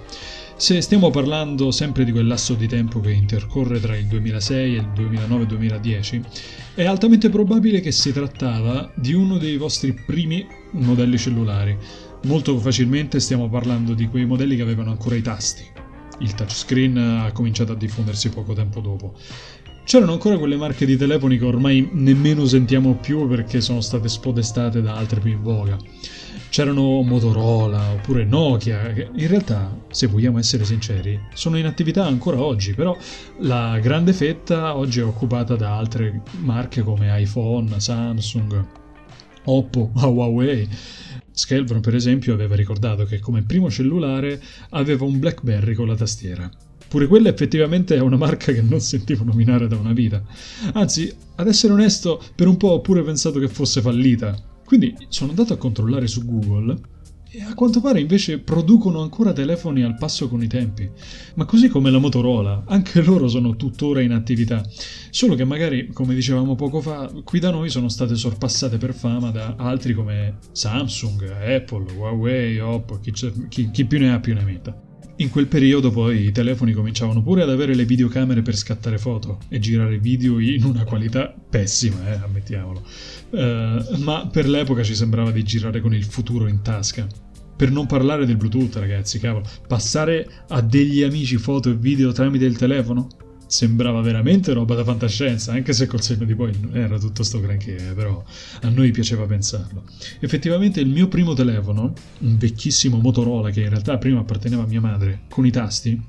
Se 0.56 0.80
stiamo 0.80 1.10
parlando 1.10 1.70
sempre 1.70 2.04
di 2.04 2.12
quel 2.12 2.26
lasso 2.26 2.54
di 2.54 2.66
tempo 2.66 3.00
che 3.00 3.12
intercorre 3.12 3.80
tra 3.80 3.96
il 3.96 4.06
2006 4.06 4.74
e 4.74 4.78
il 4.78 4.88
2009-2010, 4.88 6.22
è 6.78 6.84
altamente 6.84 7.28
probabile 7.28 7.80
che 7.80 7.90
si 7.90 8.12
trattava 8.12 8.88
di 8.94 9.12
uno 9.12 9.36
dei 9.36 9.56
vostri 9.56 9.92
primi 9.92 10.46
modelli 10.74 11.18
cellulari. 11.18 11.76
Molto 12.26 12.56
facilmente 12.60 13.18
stiamo 13.18 13.48
parlando 13.48 13.94
di 13.94 14.06
quei 14.06 14.24
modelli 14.24 14.54
che 14.54 14.62
avevano 14.62 14.92
ancora 14.92 15.16
i 15.16 15.20
tasti. 15.20 15.64
Il 16.20 16.34
touchscreen 16.34 16.96
ha 16.96 17.32
cominciato 17.32 17.72
a 17.72 17.74
diffondersi 17.74 18.28
poco 18.28 18.52
tempo 18.52 18.78
dopo. 18.78 19.14
C'erano 19.84 20.12
ancora 20.12 20.38
quelle 20.38 20.54
marche 20.54 20.86
di 20.86 20.96
telefoni 20.96 21.36
che 21.36 21.46
ormai 21.46 21.88
nemmeno 21.94 22.46
sentiamo 22.46 22.94
più 22.94 23.26
perché 23.26 23.60
sono 23.60 23.80
state 23.80 24.06
spodestate 24.06 24.80
da 24.80 24.94
altre 24.94 25.18
più 25.18 25.32
in 25.32 25.42
voga 25.42 25.76
c'erano 26.48 27.02
Motorola 27.02 27.90
oppure 27.90 28.24
Nokia, 28.24 28.92
che 28.92 29.08
in 29.14 29.28
realtà, 29.28 29.76
se 29.90 30.06
vogliamo 30.06 30.38
essere 30.38 30.64
sinceri, 30.64 31.18
sono 31.34 31.58
in 31.58 31.66
attività 31.66 32.06
ancora 32.06 32.40
oggi, 32.40 32.74
però 32.74 32.96
la 33.40 33.78
grande 33.78 34.12
fetta 34.12 34.76
oggi 34.76 35.00
è 35.00 35.04
occupata 35.04 35.56
da 35.56 35.76
altre 35.76 36.22
marche 36.40 36.82
come 36.82 37.20
iPhone, 37.20 37.78
Samsung, 37.80 38.64
Oppo, 39.44 39.90
Huawei. 39.96 40.68
Skelbron, 41.30 41.80
per 41.80 41.94
esempio, 41.94 42.34
aveva 42.34 42.56
ricordato 42.56 43.04
che 43.04 43.20
come 43.20 43.42
primo 43.42 43.70
cellulare 43.70 44.42
aveva 44.70 45.04
un 45.04 45.18
BlackBerry 45.18 45.74
con 45.74 45.86
la 45.86 45.94
tastiera. 45.94 46.50
Pure 46.88 47.06
quella 47.06 47.28
effettivamente 47.28 47.94
è 47.94 48.00
una 48.00 48.16
marca 48.16 48.50
che 48.50 48.62
non 48.62 48.80
sentivo 48.80 49.22
nominare 49.22 49.68
da 49.68 49.76
una 49.76 49.92
vita. 49.92 50.22
Anzi, 50.72 51.14
ad 51.36 51.46
essere 51.46 51.74
onesto, 51.74 52.20
per 52.34 52.48
un 52.48 52.56
po' 52.56 52.68
ho 52.68 52.80
pure 52.80 53.02
pensato 53.02 53.38
che 53.38 53.48
fosse 53.48 53.82
fallita, 53.82 54.34
quindi 54.68 54.94
sono 55.08 55.30
andato 55.30 55.54
a 55.54 55.56
controllare 55.56 56.06
su 56.06 56.26
Google 56.26 56.78
e 57.30 57.40
a 57.42 57.54
quanto 57.54 57.80
pare 57.80 58.00
invece 58.00 58.38
producono 58.38 59.00
ancora 59.00 59.32
telefoni 59.32 59.82
al 59.82 59.96
passo 59.96 60.28
con 60.28 60.42
i 60.42 60.46
tempi. 60.46 60.86
Ma 61.36 61.46
così 61.46 61.68
come 61.68 61.90
la 61.90 61.96
Motorola, 61.96 62.64
anche 62.66 63.00
loro 63.00 63.28
sono 63.28 63.56
tuttora 63.56 64.02
in 64.02 64.12
attività. 64.12 64.62
Solo 65.08 65.36
che 65.36 65.44
magari, 65.44 65.90
come 65.90 66.14
dicevamo 66.14 66.54
poco 66.54 66.82
fa, 66.82 67.10
qui 67.24 67.38
da 67.38 67.50
noi 67.50 67.70
sono 67.70 67.88
state 67.88 68.14
sorpassate 68.14 68.76
per 68.76 68.92
fama 68.92 69.30
da 69.30 69.54
altri 69.56 69.94
come 69.94 70.36
Samsung, 70.52 71.22
Apple, 71.30 71.90
Huawei, 71.90 72.58
Oppo, 72.58 72.98
chi, 73.00 73.10
chi, 73.48 73.70
chi 73.70 73.86
più 73.86 73.98
ne 73.98 74.12
ha 74.12 74.20
più 74.20 74.34
ne 74.34 74.44
metta. 74.44 74.87
In 75.20 75.30
quel 75.30 75.48
periodo 75.48 75.90
poi 75.90 76.26
i 76.26 76.32
telefoni 76.32 76.72
cominciavano 76.72 77.22
pure 77.22 77.42
ad 77.42 77.50
avere 77.50 77.74
le 77.74 77.84
videocamere 77.84 78.40
per 78.42 78.54
scattare 78.54 78.98
foto 78.98 79.40
e 79.48 79.58
girare 79.58 79.98
video 79.98 80.38
in 80.38 80.62
una 80.62 80.84
qualità 80.84 81.34
pessima, 81.50 82.08
eh, 82.08 82.20
ammettiamolo. 82.22 82.84
Uh, 83.30 83.96
ma 83.98 84.28
per 84.30 84.48
l'epoca 84.48 84.84
ci 84.84 84.94
sembrava 84.94 85.32
di 85.32 85.42
girare 85.42 85.80
con 85.80 85.92
il 85.92 86.04
futuro 86.04 86.46
in 86.46 86.62
tasca. 86.62 87.04
Per 87.56 87.70
non 87.72 87.86
parlare 87.86 88.26
del 88.26 88.36
Bluetooth, 88.36 88.76
ragazzi, 88.76 89.18
cavolo, 89.18 89.44
passare 89.66 90.44
a 90.50 90.60
degli 90.60 91.02
amici 91.02 91.36
foto 91.36 91.68
e 91.70 91.74
video 91.74 92.12
tramite 92.12 92.44
il 92.44 92.56
telefono? 92.56 93.08
Sembrava 93.48 94.00
veramente 94.02 94.52
roba 94.52 94.74
da 94.74 94.84
fantascienza, 94.84 95.52
anche 95.52 95.72
se 95.72 95.86
col 95.86 96.02
senno 96.02 96.24
di 96.24 96.34
poi 96.34 96.52
non 96.60 96.76
era 96.76 96.98
tutto 96.98 97.22
sto 97.22 97.40
granché, 97.40 97.92
però 97.94 98.22
a 98.60 98.68
noi 98.68 98.90
piaceva 98.92 99.24
pensarlo. 99.24 99.84
Effettivamente 100.20 100.80
il 100.80 100.88
mio 100.88 101.08
primo 101.08 101.32
telefono, 101.32 101.92
un 102.18 102.36
vecchissimo 102.36 102.98
Motorola 102.98 103.50
che 103.50 103.62
in 103.62 103.70
realtà 103.70 103.98
prima 103.98 104.20
apparteneva 104.20 104.62
a 104.62 104.66
mia 104.66 104.80
madre, 104.80 105.22
con 105.28 105.46
i 105.46 105.50
tasti, 105.50 106.00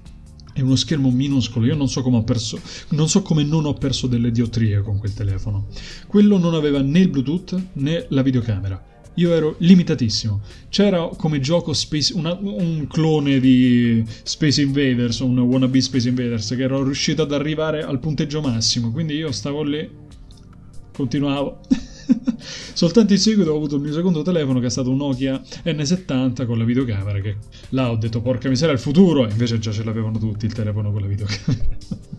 è 0.52 0.62
uno 0.62 0.76
schermo 0.76 1.10
minuscolo, 1.10 1.66
io 1.66 1.76
non 1.76 1.88
so 1.88 2.02
come 2.02 2.18
ho 2.18 2.24
perso, 2.24 2.60
non 2.90 3.08
so 3.08 3.22
come 3.22 3.44
non 3.44 3.66
ho 3.66 3.74
perso 3.74 4.08
delle 4.08 4.32
diotrie 4.32 4.82
con 4.82 4.98
quel 4.98 5.14
telefono. 5.14 5.68
Quello 6.08 6.38
non 6.38 6.54
aveva 6.54 6.82
né 6.82 7.00
il 7.00 7.10
Bluetooth 7.10 7.62
né 7.74 8.06
la 8.10 8.22
videocamera 8.22 8.89
io 9.20 9.34
ero 9.34 9.56
limitatissimo. 9.60 10.40
C'era 10.70 11.10
come 11.18 11.40
gioco 11.40 11.74
Space, 11.74 12.14
una, 12.14 12.38
un 12.40 12.88
clone 12.88 13.40
di 13.40 14.04
Space 14.24 14.62
Invaders, 14.62 15.20
un 15.20 15.38
wannabe 15.40 15.82
Space 15.82 16.08
Invaders, 16.08 16.48
che 16.56 16.64
ero 16.64 16.84
riuscito 16.84 17.24
ad 17.24 17.34
arrivare 17.34 17.84
al 17.84 18.00
punteggio 18.00 18.42
massimo, 18.42 18.92
quindi 18.92 19.16
io 19.16 19.32
stavo 19.32 19.62
lì, 19.64 19.88
continuavo. 20.94 21.60
Soltanto 22.74 23.14
in 23.14 23.20
seguito 23.20 23.52
ho 23.52 23.58
avuto 23.58 23.76
il 23.76 23.82
mio 23.82 23.94
secondo 23.94 24.22
telefono 24.22 24.60
che 24.60 24.68
è 24.68 24.70
stato 24.70 24.90
un 24.90 24.98
Nokia 24.98 25.40
N70 25.66 26.46
con 26.46 26.58
la 26.58 26.64
videocamera, 26.64 27.20
che 27.20 27.36
là 27.70 27.92
ho 27.92 27.98
detto 27.98 28.22
porca 28.22 28.50
miseria 28.50 28.74
il 28.74 28.80
futuro, 28.80 29.28
e 29.28 29.32
invece 29.32 29.60
già 29.60 29.72
ce 29.72 29.84
l'avevano 29.84 30.18
tutti 30.18 30.46
il 30.46 30.54
telefono 30.54 30.92
con 30.92 31.02
la 31.02 31.08
videocamera. 31.08 31.68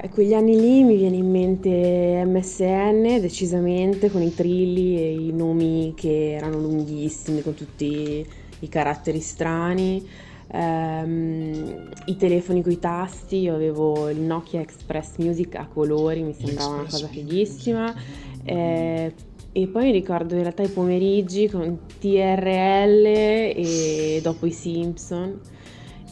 Beh, 0.00 0.08
quegli 0.08 0.32
anni 0.32 0.58
lì 0.58 0.82
mi 0.82 0.96
viene 0.96 1.16
in 1.16 1.30
mente 1.30 2.24
MSN 2.24 3.20
decisamente 3.20 4.10
con 4.10 4.22
i 4.22 4.32
trilli 4.32 4.96
e 4.96 5.12
i 5.12 5.32
nomi 5.32 5.92
che 5.94 6.32
erano 6.32 6.58
lunghissimi 6.58 7.42
con 7.42 7.52
tutti 7.52 8.26
i 8.60 8.68
caratteri 8.68 9.20
strani. 9.20 10.08
Ehm, 10.52 11.90
I 12.06 12.16
telefoni 12.16 12.62
con 12.62 12.72
i 12.72 12.78
tasti, 12.78 13.40
io 13.40 13.54
avevo 13.54 14.08
il 14.08 14.20
Nokia 14.20 14.60
Express 14.60 15.16
Music 15.18 15.56
a 15.56 15.66
colori, 15.66 16.22
mi 16.22 16.32
sembrava 16.32 16.74
una 16.74 16.88
cosa 16.88 17.06
fighissima. 17.06 17.94
Eh, 18.42 19.12
e 19.52 19.66
poi 19.66 19.84
mi 19.84 19.92
ricordo 19.92 20.34
in 20.34 20.40
realtà 20.40 20.62
i 20.62 20.68
pomeriggi 20.68 21.48
con 21.48 21.78
TRL 21.98 23.04
e 23.04 24.20
dopo 24.22 24.46
i 24.46 24.52
Simpson. 24.52 25.38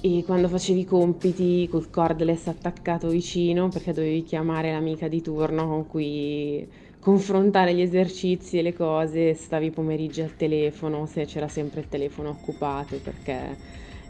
E 0.00 0.22
quando 0.24 0.46
facevi 0.48 0.80
i 0.80 0.84
compiti 0.84 1.66
col 1.68 1.90
cordless 1.90 2.46
attaccato 2.46 3.08
vicino 3.08 3.68
perché 3.68 3.92
dovevi 3.92 4.22
chiamare 4.22 4.70
l'amica 4.70 5.08
di 5.08 5.20
turno 5.20 5.66
con 5.66 5.86
cui 5.88 6.70
confrontare 7.00 7.74
gli 7.74 7.80
esercizi 7.80 8.58
e 8.58 8.62
le 8.62 8.72
cose, 8.74 9.34
stavi 9.34 9.66
i 9.66 9.70
pomeriggi 9.70 10.20
al 10.20 10.36
telefono, 10.36 11.06
se 11.06 11.24
c'era 11.24 11.48
sempre 11.48 11.80
il 11.80 11.88
telefono 11.88 12.30
occupato 12.30 13.00
perché 13.00 13.58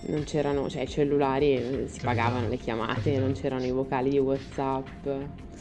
non 0.01 0.25
c'erano, 0.25 0.69
cioè 0.69 0.83
i 0.83 0.89
cellulari 0.89 1.55
eh, 1.55 1.89
si 1.89 2.01
pagavano 2.01 2.49
le 2.49 2.59
chiamate, 2.59 3.19
non 3.19 3.33
c'erano 3.33 3.65
i 3.65 3.71
vocali 3.71 4.11
di 4.11 4.19
WhatsApp. 4.19 5.07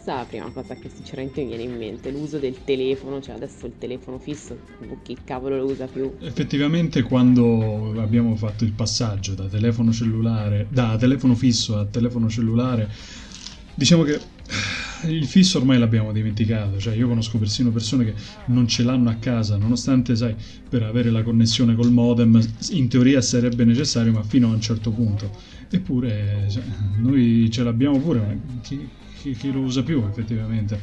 Questa 0.08 0.24
è 0.24 0.24
la 0.24 0.30
prima 0.30 0.52
cosa 0.52 0.76
che 0.76 0.90
sinceramente 0.90 1.42
mi 1.42 1.48
viene 1.48 1.64
in 1.64 1.76
mente, 1.76 2.12
l'uso 2.12 2.38
del 2.38 2.64
telefono, 2.64 3.22
cioè 3.22 3.36
adesso 3.36 3.66
il 3.66 3.74
telefono 3.78 4.18
fisso, 4.20 4.58
chi 5.04 5.18
cavolo 5.22 5.58
lo 5.58 5.66
usa 5.66 5.86
più? 5.86 6.14
Effettivamente 6.22 7.02
quando 7.02 7.94
abbiamo 8.00 8.34
fatto 8.38 8.64
il 8.64 8.72
passaggio 8.72 9.34
da 9.34 9.48
telefono 9.48 9.92
cellulare, 9.92 10.68
da 10.70 10.96
telefono 10.96 11.36
fisso 11.36 11.78
a 11.78 11.84
telefono 11.84 12.30
cellulare, 12.30 12.90
diciamo 13.76 14.04
che 14.04 14.18
il 15.10 15.26
fisso 15.26 15.58
ormai 15.58 15.78
l'abbiamo 15.78 16.14
dimenticato, 16.14 16.80
cioè 16.80 16.96
io 16.96 17.10
conosco 17.10 17.38
persino 17.38 17.72
persone 17.72 18.06
che 18.06 18.14
non 18.46 18.66
ce 18.66 18.84
l'hanno 18.84 19.10
a 19.10 19.16
casa, 19.16 19.58
nonostante, 19.58 20.16
sai, 20.16 20.34
per 20.70 20.84
avere 20.84 21.12
la 21.12 21.22
connessione 21.22 21.76
col 21.76 21.92
modem 21.92 22.42
in 22.70 22.88
teoria 22.88 23.20
sarebbe 23.20 23.66
necessario, 23.66 24.14
ma 24.14 24.24
fino 24.24 24.48
a 24.48 24.54
un 24.54 24.62
certo 24.62 24.90
punto. 24.90 25.30
Eppure 25.70 26.48
cioè, 26.50 26.64
noi 26.96 27.50
ce 27.52 27.62
l'abbiamo 27.62 28.00
pure, 28.00 28.20
ma 28.20 28.62
chi, 28.62 28.88
chi, 29.20 29.34
chi 29.34 29.52
lo 29.52 29.60
usa 29.62 29.84
più 29.84 30.04
effettivamente? 30.08 30.80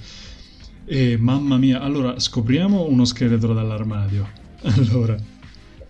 E 0.84 1.16
mamma 1.16 1.56
mia, 1.56 1.80
allora 1.80 2.18
scopriamo 2.18 2.86
uno 2.86 3.04
scheletro 3.04 3.54
dall'armadio. 3.54 4.42
Allora, 4.64 5.14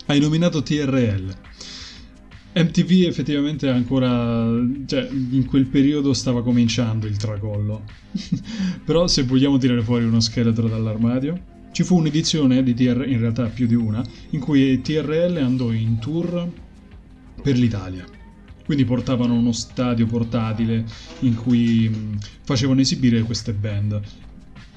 hai 0.06 0.18
nominato 0.18 0.62
TRL. 0.62 1.32
MTV 2.56 3.06
effettivamente 3.06 3.68
ancora, 3.68 4.48
cioè 4.86 5.08
in 5.10 5.44
quel 5.46 5.66
periodo 5.66 6.12
stava 6.12 6.42
cominciando 6.42 7.06
il 7.06 7.16
tracollo. 7.16 7.82
Però 8.84 9.06
se 9.06 9.22
vogliamo 9.22 9.58
tirare 9.58 9.82
fuori 9.82 10.04
uno 10.04 10.18
scheletro 10.18 10.68
dall'armadio, 10.68 11.40
ci 11.70 11.82
fu 11.82 11.98
un'edizione 11.98 12.62
di 12.62 12.74
TRL, 12.74 13.10
in 13.10 13.20
realtà 13.20 13.46
più 13.46 13.66
di 13.66 13.74
una, 13.74 14.04
in 14.30 14.40
cui 14.40 14.80
TRL 14.80 15.36
andò 15.36 15.72
in 15.72 15.98
tour 15.98 16.48
per 17.42 17.56
l'Italia. 17.56 18.04
Quindi 18.64 18.84
portavano 18.84 19.34
uno 19.34 19.52
stadio 19.52 20.06
portatile 20.06 20.84
in 21.20 21.34
cui 21.34 21.88
mh, 21.88 22.18
facevano 22.44 22.80
esibire 22.80 23.20
queste 23.22 23.52
band, 23.52 24.00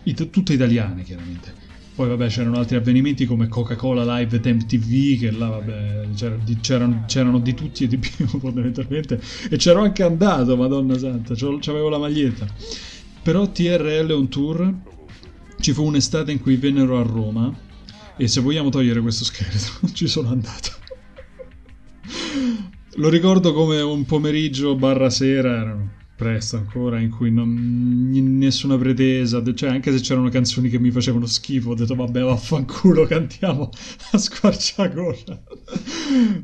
It- 0.04 0.30
tutte 0.30 0.54
italiane 0.54 1.04
chiaramente. 1.04 1.54
Poi 1.96 2.10
vabbè 2.10 2.28
c'erano 2.28 2.58
altri 2.58 2.76
avvenimenti 2.76 3.26
come 3.26 3.48
Coca-Cola 3.48 4.18
Live 4.20 4.38
at 4.38 4.46
MTV 4.46 5.20
che 5.20 5.32
là 5.32 5.48
vabbè 5.48 6.10
c'era 6.16 6.36
di- 6.44 6.58
c'erano, 6.60 7.04
c'erano 7.08 7.40
di 7.40 7.54
tutti 7.56 7.86
e 7.86 7.88
di 7.88 7.98
più 7.98 8.28
fondamentalmente 8.40 9.20
e 9.50 9.58
c'ero 9.58 9.82
anche 9.82 10.04
andato, 10.04 10.56
madonna 10.56 10.98
santa, 10.98 11.34
c'avevo 11.36 11.90
la 11.90 11.98
maglietta. 11.98 12.46
Però 13.24 13.50
TRL 13.50 14.12
on 14.12 14.28
tour 14.30 14.74
ci 15.60 15.74
fu 15.74 15.84
un'estate 15.86 16.32
in 16.32 16.40
cui 16.40 16.56
vennero 16.58 17.00
a 17.00 17.04
Roma 17.04 17.52
e 18.16 18.28
se 18.28 18.42
vogliamo 18.42 18.70
togliere 18.70 19.02
questo 19.02 19.24
scheletro 19.24 19.90
ci 19.94 20.08
sono 20.08 20.30
andato. 20.30 20.72
Lo 23.00 23.10
ricordo 23.10 23.54
come 23.54 23.80
un 23.80 24.06
pomeriggio 24.06 24.76
barra 24.76 25.12
sera, 25.12 25.78
presto 26.16 26.58
ancora, 26.58 27.00
in 27.00 27.12
cui 27.12 27.30
non 27.30 28.10
nessuna 28.12 28.76
pretesa, 28.76 29.44
cioè 29.54 29.70
anche 29.70 29.92
se 29.92 30.00
c'erano 30.00 30.30
canzoni 30.30 30.68
che 30.68 30.80
mi 30.80 30.90
facevano 30.90 31.28
schifo, 31.28 31.70
ho 31.70 31.76
detto 31.76 31.94
vabbè 31.94 32.22
vaffanculo, 32.24 33.06
cantiamo 33.08 33.70
a 34.14 34.18
squarciagola. 34.18 35.44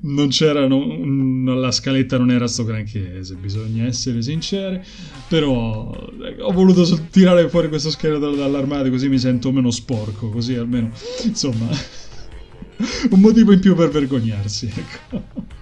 Non 0.01 0.27
c'era, 0.27 0.67
non- 0.67 1.43
la 1.59 1.71
scaletta 1.71 2.19
non 2.19 2.29
era 2.29 2.45
sto 2.45 2.65
granché, 2.65 3.23
se 3.23 3.33
bisogna 3.33 3.85
essere 3.85 4.21
sinceri, 4.21 4.79
però 5.27 5.91
eh, 6.21 6.39
ho 6.39 6.51
voluto 6.51 6.83
tirare 7.09 7.49
fuori 7.49 7.67
questo 7.67 7.89
scheletro 7.89 8.35
dall'armadio 8.35 8.91
così 8.91 9.09
mi 9.09 9.17
sento 9.17 9.51
meno 9.51 9.71
sporco, 9.71 10.29
così 10.29 10.53
almeno, 10.53 10.91
insomma, 11.23 11.65
un 13.09 13.19
motivo 13.19 13.53
in 13.53 13.59
più 13.59 13.73
per 13.73 13.89
vergognarsi, 13.89 14.71
ecco. 14.71 15.61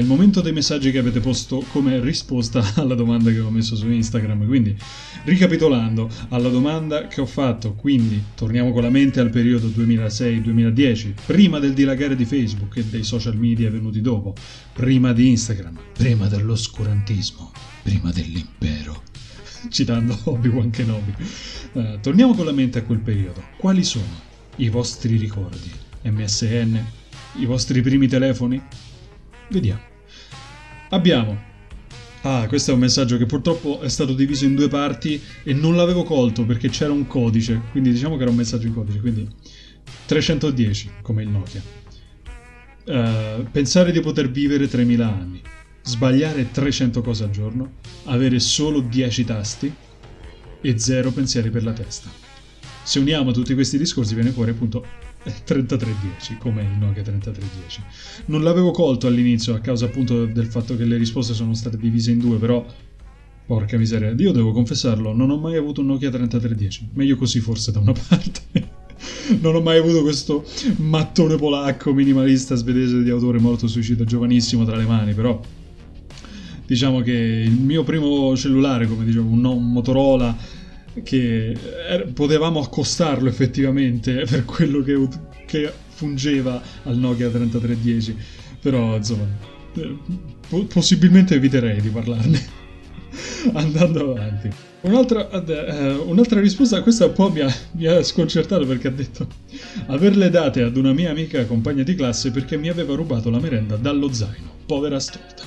Il 0.00 0.06
momento 0.06 0.40
dei 0.40 0.52
messaggi 0.52 0.90
che 0.90 0.98
avete 0.98 1.20
posto 1.20 1.64
come 1.70 2.00
risposta 2.00 2.74
alla 2.76 2.94
domanda 2.94 3.30
che 3.30 3.38
ho 3.38 3.50
messo 3.50 3.76
su 3.76 3.88
Instagram. 3.88 4.46
Quindi, 4.46 4.76
ricapitolando 5.24 6.08
alla 6.30 6.48
domanda 6.48 7.06
che 7.06 7.20
ho 7.20 7.26
fatto, 7.26 7.74
quindi 7.74 8.22
torniamo 8.34 8.72
con 8.72 8.82
la 8.82 8.90
mente 8.90 9.20
al 9.20 9.30
periodo 9.30 9.68
2006-2010, 9.68 11.14
prima 11.26 11.58
del 11.58 11.74
dilagare 11.74 12.16
di 12.16 12.24
Facebook 12.24 12.76
e 12.78 12.84
dei 12.84 13.04
social 13.04 13.36
media 13.36 13.70
venuti 13.70 14.00
dopo, 14.00 14.34
prima 14.72 15.12
di 15.12 15.28
Instagram, 15.28 15.78
prima 15.92 16.26
dell'oscurantismo, 16.26 17.52
prima 17.82 18.10
dell'impero. 18.10 19.02
Citando 19.68 20.18
Obi-Wan 20.24 20.70
Kenobi. 20.70 21.14
Eh, 21.74 21.98
torniamo 22.00 22.34
con 22.34 22.46
la 22.46 22.52
mente 22.52 22.78
a 22.78 22.82
quel 22.82 23.00
periodo. 23.00 23.42
Quali 23.58 23.84
sono 23.84 24.28
i 24.56 24.68
vostri 24.68 25.16
ricordi? 25.16 25.70
MSN? 26.02 26.84
I 27.36 27.44
vostri 27.44 27.82
primi 27.82 28.08
telefoni? 28.08 28.60
Vediamo. 29.50 29.89
Abbiamo. 30.90 31.48
Ah, 32.22 32.46
questo 32.48 32.72
è 32.72 32.74
un 32.74 32.80
messaggio 32.80 33.16
che 33.16 33.24
purtroppo 33.24 33.80
è 33.80 33.88
stato 33.88 34.12
diviso 34.12 34.44
in 34.44 34.54
due 34.54 34.68
parti 34.68 35.20
e 35.42 35.54
non 35.54 35.76
l'avevo 35.76 36.02
colto 36.02 36.44
perché 36.44 36.68
c'era 36.68 36.92
un 36.92 37.06
codice, 37.06 37.62
quindi 37.70 37.92
diciamo 37.92 38.16
che 38.16 38.22
era 38.22 38.30
un 38.30 38.36
messaggio 38.36 38.66
in 38.66 38.74
codice, 38.74 39.00
quindi 39.00 39.26
310 40.06 40.90
come 41.00 41.22
il 41.22 41.28
Nokia. 41.28 41.62
Eh, 42.84 43.46
pensare 43.50 43.92
di 43.92 44.00
poter 44.00 44.30
vivere 44.30 44.68
3000 44.68 45.06
anni, 45.06 45.40
sbagliare 45.82 46.50
300 46.50 47.00
cose 47.00 47.24
al 47.24 47.30
giorno, 47.30 47.74
avere 48.04 48.38
solo 48.40 48.80
10 48.80 49.24
tasti 49.24 49.72
e 50.60 50.78
zero 50.78 51.10
pensieri 51.12 51.50
per 51.50 51.62
la 51.62 51.72
testa. 51.72 52.10
Se 52.82 52.98
uniamo 52.98 53.30
tutti 53.30 53.54
questi 53.54 53.78
discorsi 53.78 54.14
viene 54.14 54.30
fuori 54.30 54.50
appunto 54.50 54.84
3310, 55.22 56.38
come 56.38 56.62
il 56.62 56.78
Nokia 56.78 57.02
3310. 57.02 57.82
Non 58.26 58.42
l'avevo 58.42 58.70
colto 58.70 59.06
all'inizio 59.06 59.54
a 59.54 59.58
causa 59.58 59.86
appunto 59.86 60.24
del 60.24 60.46
fatto 60.46 60.76
che 60.76 60.84
le 60.84 60.96
risposte 60.96 61.34
sono 61.34 61.54
state 61.54 61.76
divise 61.76 62.10
in 62.10 62.18
due, 62.18 62.38
però 62.38 62.64
porca 63.46 63.76
miseria, 63.76 64.10
io 64.16 64.32
devo 64.32 64.52
confessarlo, 64.52 65.12
non 65.12 65.30
ho 65.30 65.38
mai 65.38 65.56
avuto 65.56 65.80
un 65.80 65.88
Nokia 65.88 66.10
3310. 66.10 66.90
Meglio 66.94 67.16
così 67.16 67.40
forse 67.40 67.72
da 67.72 67.80
una 67.80 67.92
parte. 68.08 68.78
non 69.40 69.54
ho 69.54 69.60
mai 69.60 69.78
avuto 69.78 70.02
questo 70.02 70.44
mattone 70.76 71.36
polacco 71.36 71.92
minimalista 71.92 72.54
svedese 72.54 73.02
di 73.02 73.10
autore 73.10 73.38
morto 73.38 73.66
suicida 73.66 74.04
giovanissimo 74.04 74.64
tra 74.64 74.76
le 74.76 74.84
mani, 74.84 75.14
però 75.14 75.40
diciamo 76.64 77.00
che 77.00 77.12
il 77.12 77.60
mio 77.60 77.82
primo 77.82 78.36
cellulare, 78.36 78.86
come 78.86 79.04
dicevo, 79.04 79.28
un, 79.28 79.44
un 79.44 79.72
Motorola 79.72 80.36
che 81.02 81.56
er- 81.88 82.12
potevamo 82.12 82.60
accostarlo 82.60 83.28
effettivamente 83.28 84.24
per 84.28 84.44
quello 84.44 84.82
che, 84.82 85.08
che 85.46 85.72
fungeva 85.88 86.60
al 86.84 86.96
Nokia 86.96 87.28
3310 87.28 88.16
però 88.60 88.96
insomma 88.96 89.26
eh, 89.74 89.96
possibilmente 90.68 91.34
eviterei 91.34 91.80
di 91.80 91.88
parlarne. 91.88 92.58
Andando 93.54 94.12
avanti. 94.12 94.50
Un'altra, 94.82 95.28
uh, 95.30 96.08
un'altra, 96.08 96.40
risposta 96.40 96.80
questa 96.82 97.06
un 97.06 97.12
po' 97.12 97.30
mi 97.30 97.40
ha, 97.40 97.54
mi 97.72 97.86
ha, 97.86 98.02
sconcertato 98.02 98.64
perché 98.66 98.88
ha 98.88 98.90
detto 98.90 99.26
averle 99.86 100.30
date 100.30 100.62
ad 100.62 100.76
una 100.76 100.92
mia 100.92 101.10
amica 101.10 101.44
compagna 101.44 101.82
di 101.82 101.94
classe 101.94 102.30
perché 102.30 102.56
mi 102.56 102.70
aveva 102.70 102.94
rubato 102.94 103.28
la 103.30 103.38
merenda 103.38 103.76
dallo 103.76 104.12
zaino. 104.12 104.58
Povera 104.64 104.98
stolta. 104.98 105.42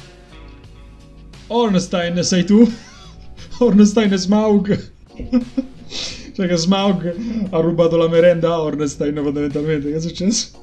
Ornstein, 1.48 2.24
sei 2.24 2.44
tu? 2.44 2.72
Ornstein 3.60 4.14
e 4.14 4.18
Smaug? 4.18 4.93
cioè 6.34 6.48
che 6.48 6.56
Smaug 6.56 7.16
ha 7.50 7.60
rubato 7.60 7.98
la 7.98 8.08
merenda 8.08 8.54
a 8.54 8.62
Ornstein 8.62 9.16
fondamentalmente, 9.16 9.90
che 9.90 9.96
è 9.98 10.02
successo? 10.02 10.62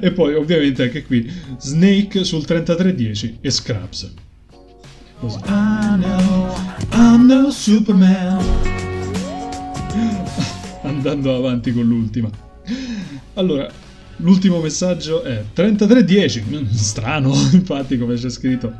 e 0.00 0.12
poi 0.12 0.34
ovviamente 0.34 0.82
anche 0.82 1.04
qui 1.04 1.30
Snake 1.58 2.24
sul 2.24 2.44
3310 2.44 3.38
e 3.40 3.50
Scraps. 3.50 4.14
Così. 5.18 5.38
I 5.46 5.96
know, 5.98 6.54
I'm 6.92 7.26
no 7.26 7.50
Superman. 7.50 8.44
Andando 10.82 11.34
avanti 11.34 11.72
con 11.72 11.84
l'ultima. 11.84 12.30
Allora, 13.34 13.70
l'ultimo 14.18 14.60
messaggio 14.60 15.22
è 15.22 15.44
3310. 15.52 16.44
Mm, 16.48 16.64
strano, 16.70 17.32
infatti, 17.52 17.98
come 17.98 18.14
c'è 18.14 18.30
scritto. 18.30 18.74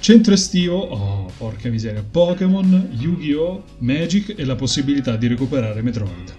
Centro 0.00 0.34
estivo, 0.34 0.78
oh, 0.78 1.30
porca 1.36 1.68
miseria. 1.68 2.04
Pokémon, 2.08 2.88
Yu-Gi-Oh!, 2.98 3.62
Magic 3.78 4.34
e 4.36 4.44
la 4.44 4.54
possibilità 4.54 5.16
di 5.16 5.26
recuperare 5.26 5.82
Metroid. 5.82 6.34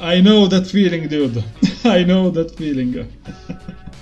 I 0.00 0.20
know 0.20 0.46
that 0.46 0.66
feeling, 0.66 1.06
dude. 1.06 1.42
I 1.84 2.04
know 2.04 2.30
that 2.30 2.52
feeling. 2.54 3.06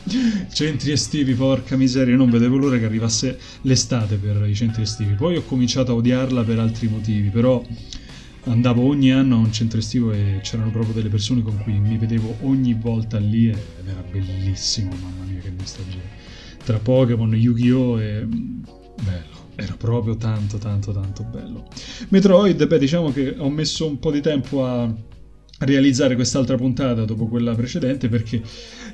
centri 0.53 0.93
estivi, 0.93 1.35
porca 1.35 1.77
miseria, 1.77 2.17
non 2.17 2.31
vedevo 2.31 2.57
l'ora 2.57 2.79
che 2.79 2.85
arrivasse 2.85 3.39
l'estate 3.63 4.17
per 4.17 4.49
i 4.49 4.55
centri 4.55 4.83
estivi. 4.83 5.15
Poi 5.15 5.37
ho 5.37 5.43
cominciato 5.43 5.93
a 5.93 5.95
odiarla 5.95 6.43
per 6.43 6.59
altri 6.59 6.89
motivi, 6.89 7.29
però 7.29 7.63
andavo 8.45 8.87
ogni 8.87 9.13
anno 9.13 9.37
a 9.37 9.39
un 9.39 9.53
centro 9.53 9.79
estivo 9.79 10.13
e 10.13 10.41
c'erano 10.43 10.71
proprio 10.71 10.95
delle 10.95 11.09
persone 11.09 11.43
con 11.43 11.59
cui 11.59 11.79
mi 11.79 11.97
vedevo 11.99 12.37
ogni 12.43 12.75
volta 12.75 13.19
lì 13.19 13.49
ed 13.49 13.59
era 13.87 14.03
bellissimo, 14.11 14.91
mamma 15.01 15.25
mia 15.31 15.41
che 15.41 15.51
nostalgia. 15.51 15.99
Tra 16.65 16.79
Pokémon, 16.79 17.35
Yu-Gi-Oh! 17.35 18.01
e... 18.01 18.27
bello. 18.27 19.39
Era 19.57 19.77
proprio 19.77 20.17
tanto, 20.17 20.57
tanto, 20.57 20.93
tanto 20.93 21.23
bello. 21.25 21.69
Metroid, 22.09 22.67
beh, 22.67 22.79
diciamo 22.79 23.13
che 23.13 23.35
ho 23.37 23.51
messo 23.51 23.87
un 23.87 23.99
po' 23.99 24.11
di 24.11 24.23
tempo 24.23 24.65
a 24.65 24.91
realizzare 25.61 26.15
quest'altra 26.15 26.57
puntata 26.57 27.05
dopo 27.05 27.27
quella 27.27 27.55
precedente 27.55 28.09
perché 28.09 28.41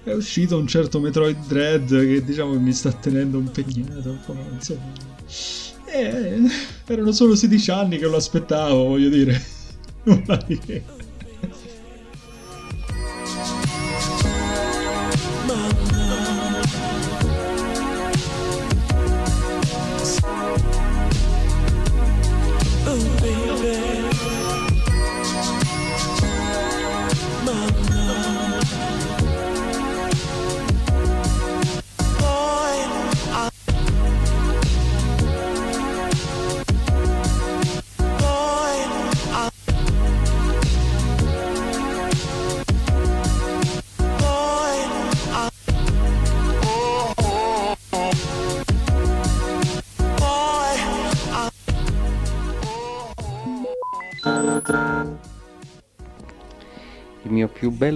è 0.02 0.12
uscito 0.12 0.58
un 0.58 0.66
certo 0.66 0.98
Metroid 0.98 1.46
Dread 1.46 1.88
che 1.88 2.24
diciamo 2.24 2.58
mi 2.58 2.72
sta 2.72 2.90
tenendo 2.92 3.38
impegnato 3.38 4.10
un 4.10 4.18
po', 4.24 4.36
insomma. 4.52 4.92
Eh, 5.98 6.42
erano 6.86 7.12
solo 7.12 7.34
16 7.34 7.70
anni 7.70 7.98
che 7.98 8.06
lo 8.06 8.16
aspettavo, 8.16 8.84
voglio 8.84 9.08
dire. 9.08 9.42
Nulla 10.04 10.36
di 10.46 10.58
che. 10.58 10.95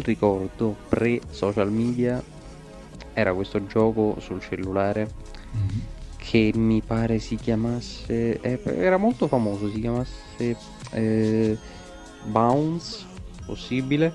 Bel 0.00 0.02
ricordo 0.02 0.76
pre 0.88 1.20
social 1.30 1.70
media 1.70 2.22
era 3.12 3.34
questo 3.34 3.66
gioco 3.66 4.16
sul 4.18 4.40
cellulare 4.40 5.10
mm-hmm. 5.56 5.78
che 6.16 6.52
mi 6.54 6.80
pare 6.80 7.18
si 7.18 7.36
chiamasse 7.36 8.40
eh, 8.40 8.60
era 8.64 8.96
molto 8.96 9.28
famoso 9.28 9.70
si 9.70 9.80
chiamasse 9.80 10.56
eh, 10.92 11.58
Bounce 12.24 13.04
possibile 13.44 14.12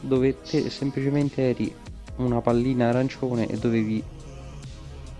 dove 0.00 0.40
te 0.40 0.70
semplicemente 0.70 1.50
eri 1.50 1.74
una 2.16 2.40
pallina 2.40 2.88
arancione 2.88 3.46
e 3.46 3.58
dovevi 3.58 4.02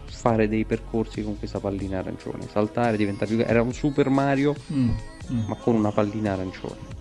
fare 0.07 0.49
dei 0.49 0.64
percorsi 0.64 1.23
con 1.23 1.38
questa 1.38 1.61
pallina 1.61 1.99
arancione 1.99 2.49
saltare 2.51 2.97
diventare 2.97 3.35
più 3.35 3.44
era 3.47 3.62
un 3.62 3.73
Super 3.73 4.09
Mario 4.09 4.55
mm, 4.73 4.90
mm. 5.33 5.47
ma 5.47 5.55
con 5.57 5.75
una 5.75 5.92
pallina 5.92 6.33
arancione 6.33 6.98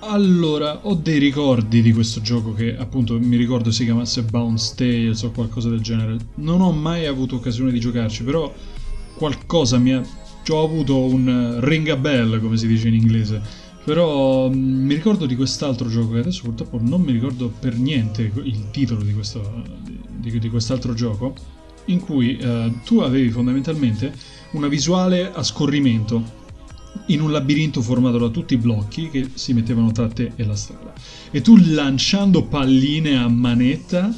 allora, 0.00 0.80
ho 0.82 0.94
dei 0.94 1.18
ricordi 1.18 1.82
di 1.82 1.92
questo 1.92 2.20
gioco 2.20 2.52
che 2.52 2.76
appunto 2.76 3.18
mi 3.18 3.36
ricordo 3.36 3.70
si 3.70 3.84
chiamasse 3.84 4.22
Bounce 4.22 4.74
Tales 4.76 5.22
o 5.22 5.30
qualcosa 5.30 5.68
del 5.68 5.80
genere. 5.80 6.16
Non 6.36 6.60
ho 6.60 6.72
mai 6.72 7.06
avuto 7.06 7.36
occasione 7.36 7.72
di 7.72 7.80
giocarci, 7.80 8.22
però 8.22 8.52
qualcosa 9.14 9.78
mi 9.78 9.92
ha... 9.92 10.02
Ho 10.48 10.62
avuto 10.62 10.96
un 10.96 11.58
ring 11.60 11.88
a 11.88 11.96
bell, 11.96 12.40
come 12.40 12.56
si 12.56 12.68
dice 12.68 12.86
in 12.86 12.94
inglese. 12.94 13.40
Però 13.84 14.48
mm, 14.48 14.86
mi 14.86 14.94
ricordo 14.94 15.26
di 15.26 15.34
quest'altro 15.34 15.88
gioco 15.88 16.16
e 16.16 16.20
adesso 16.20 16.42
purtroppo 16.42 16.78
non 16.80 17.00
mi 17.00 17.12
ricordo 17.12 17.52
per 17.58 17.76
niente 17.76 18.30
il 18.44 18.70
titolo 18.70 19.02
di, 19.02 19.12
questo, 19.12 19.64
di, 20.18 20.38
di 20.38 20.48
quest'altro 20.48 20.94
gioco, 20.94 21.34
in 21.86 22.00
cui 22.00 22.38
uh, 22.40 22.72
tu 22.84 23.00
avevi 23.00 23.30
fondamentalmente 23.30 24.12
una 24.52 24.68
visuale 24.68 25.32
a 25.32 25.42
scorrimento 25.42 26.35
in 27.06 27.20
un 27.20 27.32
labirinto 27.32 27.82
formato 27.82 28.18
da 28.18 28.28
tutti 28.28 28.54
i 28.54 28.58
blocchi 28.58 29.10
che 29.10 29.30
si 29.34 29.52
mettevano 29.52 29.92
tra 29.92 30.08
te 30.08 30.32
e 30.36 30.44
la 30.44 30.56
strada. 30.56 30.92
E 31.30 31.40
tu 31.40 31.56
lanciando 31.56 32.44
palline 32.44 33.16
a 33.16 33.28
manetta 33.28 34.14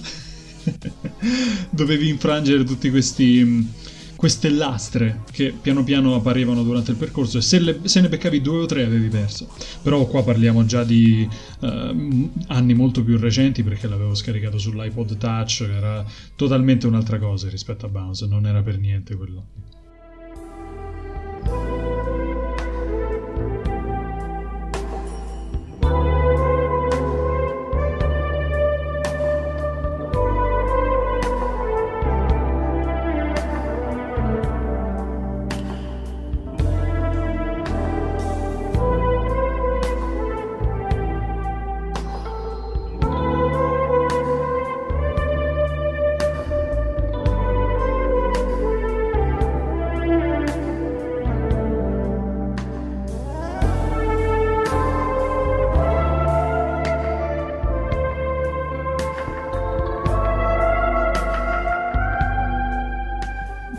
dovevi 1.70 2.08
infrangere 2.08 2.64
tutti 2.64 2.90
questi 2.90 3.86
queste 4.18 4.50
lastre 4.50 5.20
che 5.30 5.52
piano 5.52 5.84
piano 5.84 6.16
apparivano 6.16 6.64
durante 6.64 6.90
il 6.90 6.96
percorso 6.96 7.38
e 7.38 7.40
se, 7.40 7.60
le, 7.60 7.80
se, 7.84 8.00
ne 8.00 8.08
beccavi 8.08 8.40
due 8.40 8.62
o 8.62 8.66
tre 8.66 8.82
avevi 8.82 9.06
perso. 9.06 9.48
Però 9.80 10.06
qua 10.06 10.24
parliamo 10.24 10.64
già 10.64 10.82
di 10.82 11.28
uh, 11.60 12.28
anni 12.48 12.74
molto 12.74 13.04
più 13.04 13.16
recenti 13.16 13.62
perché 13.62 13.86
l'avevo 13.86 14.16
scaricato 14.16 14.58
sull'iPod 14.58 15.18
Touch, 15.18 15.68
era 15.72 16.04
totalmente 16.34 16.88
un'altra 16.88 17.20
cosa 17.20 17.48
rispetto 17.48 17.86
a 17.86 17.90
Bounce, 17.90 18.26
non 18.26 18.44
era 18.44 18.60
per 18.60 18.80
niente 18.80 19.14
quello. 19.14 19.46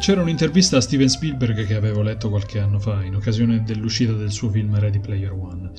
C'era 0.09 0.23
un'intervista 0.23 0.77
a 0.77 0.81
Steven 0.81 1.07
Spielberg 1.07 1.67
che 1.67 1.75
avevo 1.75 2.01
letto 2.01 2.29
qualche 2.29 2.57
anno 2.57 2.79
fa, 2.79 3.03
in 3.03 3.13
occasione 3.13 3.61
dell'uscita 3.61 4.13
del 4.13 4.31
suo 4.31 4.49
film 4.49 4.75
Ready 4.79 4.99
Player 4.99 5.31
One. 5.31 5.69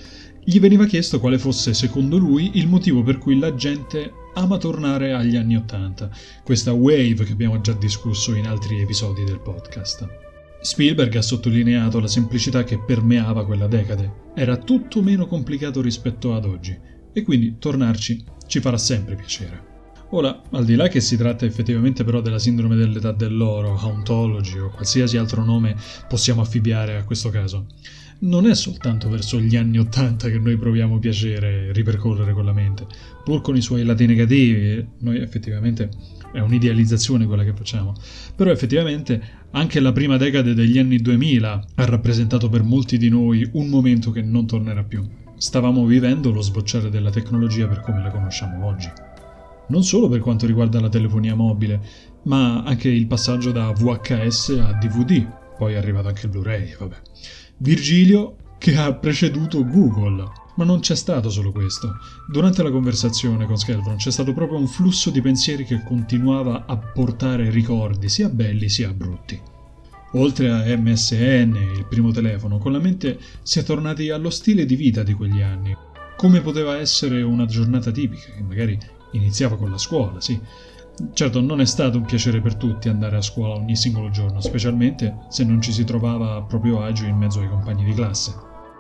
Gli 0.45 0.61
veniva 0.61 0.87
chiesto 0.87 1.19
quale 1.19 1.37
fosse, 1.37 1.75
secondo 1.75 2.17
lui, 2.17 2.53
il 2.55 2.69
motivo 2.69 3.03
per 3.03 3.19
cui 3.19 3.41
la 3.41 3.53
gente 3.57 4.13
ama 4.35 4.57
tornare 4.57 5.15
agli 5.15 5.35
anni 5.35 5.57
Ottanta, 5.57 6.09
questa 6.45 6.73
wave 6.73 7.25
che 7.25 7.33
abbiamo 7.33 7.61
già 7.61 7.73
discusso 7.73 8.33
in 8.37 8.47
altri 8.47 8.81
episodi 8.81 9.25
del 9.25 9.41
podcast. 9.41 10.07
Spielberg 10.61 11.17
ha 11.17 11.23
sottolineato 11.23 11.99
la 11.99 12.07
semplicità 12.07 12.63
che 12.63 12.79
permeava 12.79 13.45
quella 13.45 13.67
decade. 13.67 14.29
Era 14.37 14.59
tutto 14.59 15.03
meno 15.03 15.27
complicato 15.27 15.81
rispetto 15.81 16.37
ad 16.37 16.45
oggi, 16.45 16.79
e 17.13 17.23
quindi 17.25 17.57
tornarci 17.59 18.25
ci 18.47 18.61
farà 18.61 18.79
sempre 18.79 19.17
piacere. 19.17 19.70
Ora, 20.13 20.43
al 20.51 20.65
di 20.65 20.75
là 20.75 20.89
che 20.89 21.01
si 21.01 21.17
tratta 21.17 21.45
effettivamente 21.45 22.03
però 22.03 22.21
della 22.21 22.41
sindrome 22.41 22.75
dell'età 22.75 23.13
dell'oro, 23.13 23.79
hauntology 23.79 24.59
o 24.59 24.71
qualsiasi 24.71 25.17
altro 25.17 25.45
nome 25.45 25.77
possiamo 26.09 26.41
affibbiare 26.41 26.97
a 26.97 27.05
questo 27.05 27.31
caso, 27.31 27.67
non 28.21 28.51
è 28.51 28.55
soltanto 28.57 29.09
verso 29.09 29.39
gli 29.39 29.55
anni 29.55 29.79
Ottanta 29.79 30.29
che 30.29 30.39
noi 30.41 30.57
proviamo 30.57 30.99
piacere 30.99 31.73
ripercorrere 31.73 32.33
con 32.33 32.45
la 32.45 32.53
mente, 32.53 32.87
pur 33.23 33.41
con 33.41 33.57
i 33.57 33.61
suoi 33.61 33.85
lati 33.85 34.05
negativi, 34.07 34.85
noi 34.99 35.21
effettivamente 35.21 35.89
è 36.33 36.41
un'idealizzazione 36.41 37.25
quella 37.27 37.45
che 37.45 37.55
facciamo, 37.55 37.95
però 38.35 38.51
effettivamente 38.51 39.23
anche 39.53 39.79
la 39.79 39.93
prima 39.93 40.17
decade 40.17 40.55
degli 40.55 40.79
anni 40.79 40.99
2000 40.99 41.67
ha 41.77 41.85
rappresentato 41.85 42.49
per 42.49 42.65
molti 42.65 42.99
di 42.99 43.09
noi 43.09 43.49
un 43.53 43.69
momento 43.69 44.11
che 44.11 44.23
non 44.23 44.45
tornerà 44.45 44.83
più. 44.83 45.09
Stavamo 45.37 45.87
vivendo 45.87 46.33
lo 46.33 46.41
sbocciare 46.41 46.91
della 46.91 47.11
tecnologia 47.11 47.69
per 47.69 47.81
come 47.81 48.03
la 48.03 48.11
conosciamo 48.11 48.67
oggi 48.67 48.91
non 49.71 49.83
solo 49.83 50.09
per 50.09 50.21
quanto 50.21 50.47
riguarda 50.47 50.81
la 50.81 50.89
telefonia 50.89 51.35
mobile, 51.35 51.81
ma 52.25 52.63
anche 52.63 52.89
il 52.89 53.07
passaggio 53.07 53.51
da 53.53 53.73
VHS 53.73 54.61
a 54.61 54.73
DVD, 54.75 55.27
poi 55.57 55.75
è 55.75 55.77
arrivato 55.77 56.09
anche 56.09 56.27
il 56.27 56.33
Blu-ray, 56.33 56.77
vabbè. 56.79 56.97
Virgilio 57.59 58.37
che 58.59 58.77
ha 58.77 58.93
preceduto 58.93 59.65
Google. 59.65 60.39
Ma 60.57 60.65
non 60.65 60.81
c'è 60.81 60.95
stato 60.95 61.31
solo 61.31 61.53
questo. 61.53 61.97
Durante 62.29 62.63
la 62.63 62.71
conversazione 62.71 63.47
con 63.47 63.57
Skelvron 63.57 63.97
c'è 63.97 64.11
stato 64.11 64.35
proprio 64.35 64.59
un 64.59 64.67
flusso 64.67 65.09
di 65.09 65.23
pensieri 65.23 65.65
che 65.65 65.83
continuava 65.83 66.67
a 66.67 66.77
portare 66.77 67.49
ricordi, 67.49 68.11
sia 68.11 68.29
belli 68.29 68.69
sia 68.69 68.93
brutti. 68.93 69.41
Oltre 70.15 70.51
a 70.51 70.77
MSN, 70.77 71.57
il 71.77 71.87
primo 71.89 72.11
telefono, 72.11 72.59
con 72.59 72.73
la 72.73 72.81
mente 72.81 73.19
si 73.43 73.61
è 73.61 73.63
tornati 73.63 74.11
allo 74.11 74.29
stile 74.29 74.67
di 74.67 74.77
vita 74.77 75.03
di 75.03 75.15
quegli 75.15 75.41
anni. 75.41 75.75
Come 76.17 76.41
poteva 76.43 76.77
essere 76.77 77.23
una 77.23 77.47
giornata 77.47 77.91
tipica, 77.91 78.33
che 78.33 78.43
magari 78.43 78.79
iniziava 79.13 79.57
con 79.57 79.71
la 79.71 79.79
scuola, 79.79 80.21
sì. 80.21 80.41
Certo, 81.15 81.41
non 81.41 81.61
è 81.61 81.65
stato 81.65 81.97
un 81.97 82.05
piacere 82.05 82.41
per 82.41 82.57
tutti 82.57 82.89
andare 82.89 83.17
a 83.17 83.23
scuola 83.23 83.55
ogni 83.55 83.75
singolo 83.75 84.11
giorno, 84.11 84.41
specialmente 84.41 85.21
se 85.29 85.45
non 85.45 85.63
ci 85.63 85.73
si 85.73 85.85
trovava 85.85 86.35
a 86.35 86.43
proprio 86.43 86.83
agio 86.83 87.07
in 87.07 87.17
mezzo 87.17 87.41
ai 87.41 87.49
compagni 87.49 87.85
di 87.85 87.95
classe. 87.95 88.35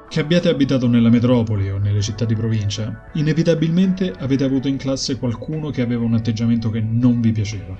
Che 0.09 0.21
abbiate 0.21 0.49
abitato 0.49 0.87
nella 0.89 1.09
metropoli 1.09 1.71
o 1.71 1.79
nelle 1.79 2.03
città 2.03 2.25
di 2.25 2.35
provincia, 2.35 3.11
inevitabilmente 3.15 4.13
avete 4.19 4.45
avuto 4.45 4.69
in 4.69 4.77
classe 4.77 5.19
qualcuno 5.19 5.71
che 5.71 5.83
aveva 5.83 6.05
un 6.05 6.15
atteggiamento 6.15 6.69
che 6.69 6.81
non 6.81 7.21
vi 7.21 7.33
piaceva. 7.33 7.77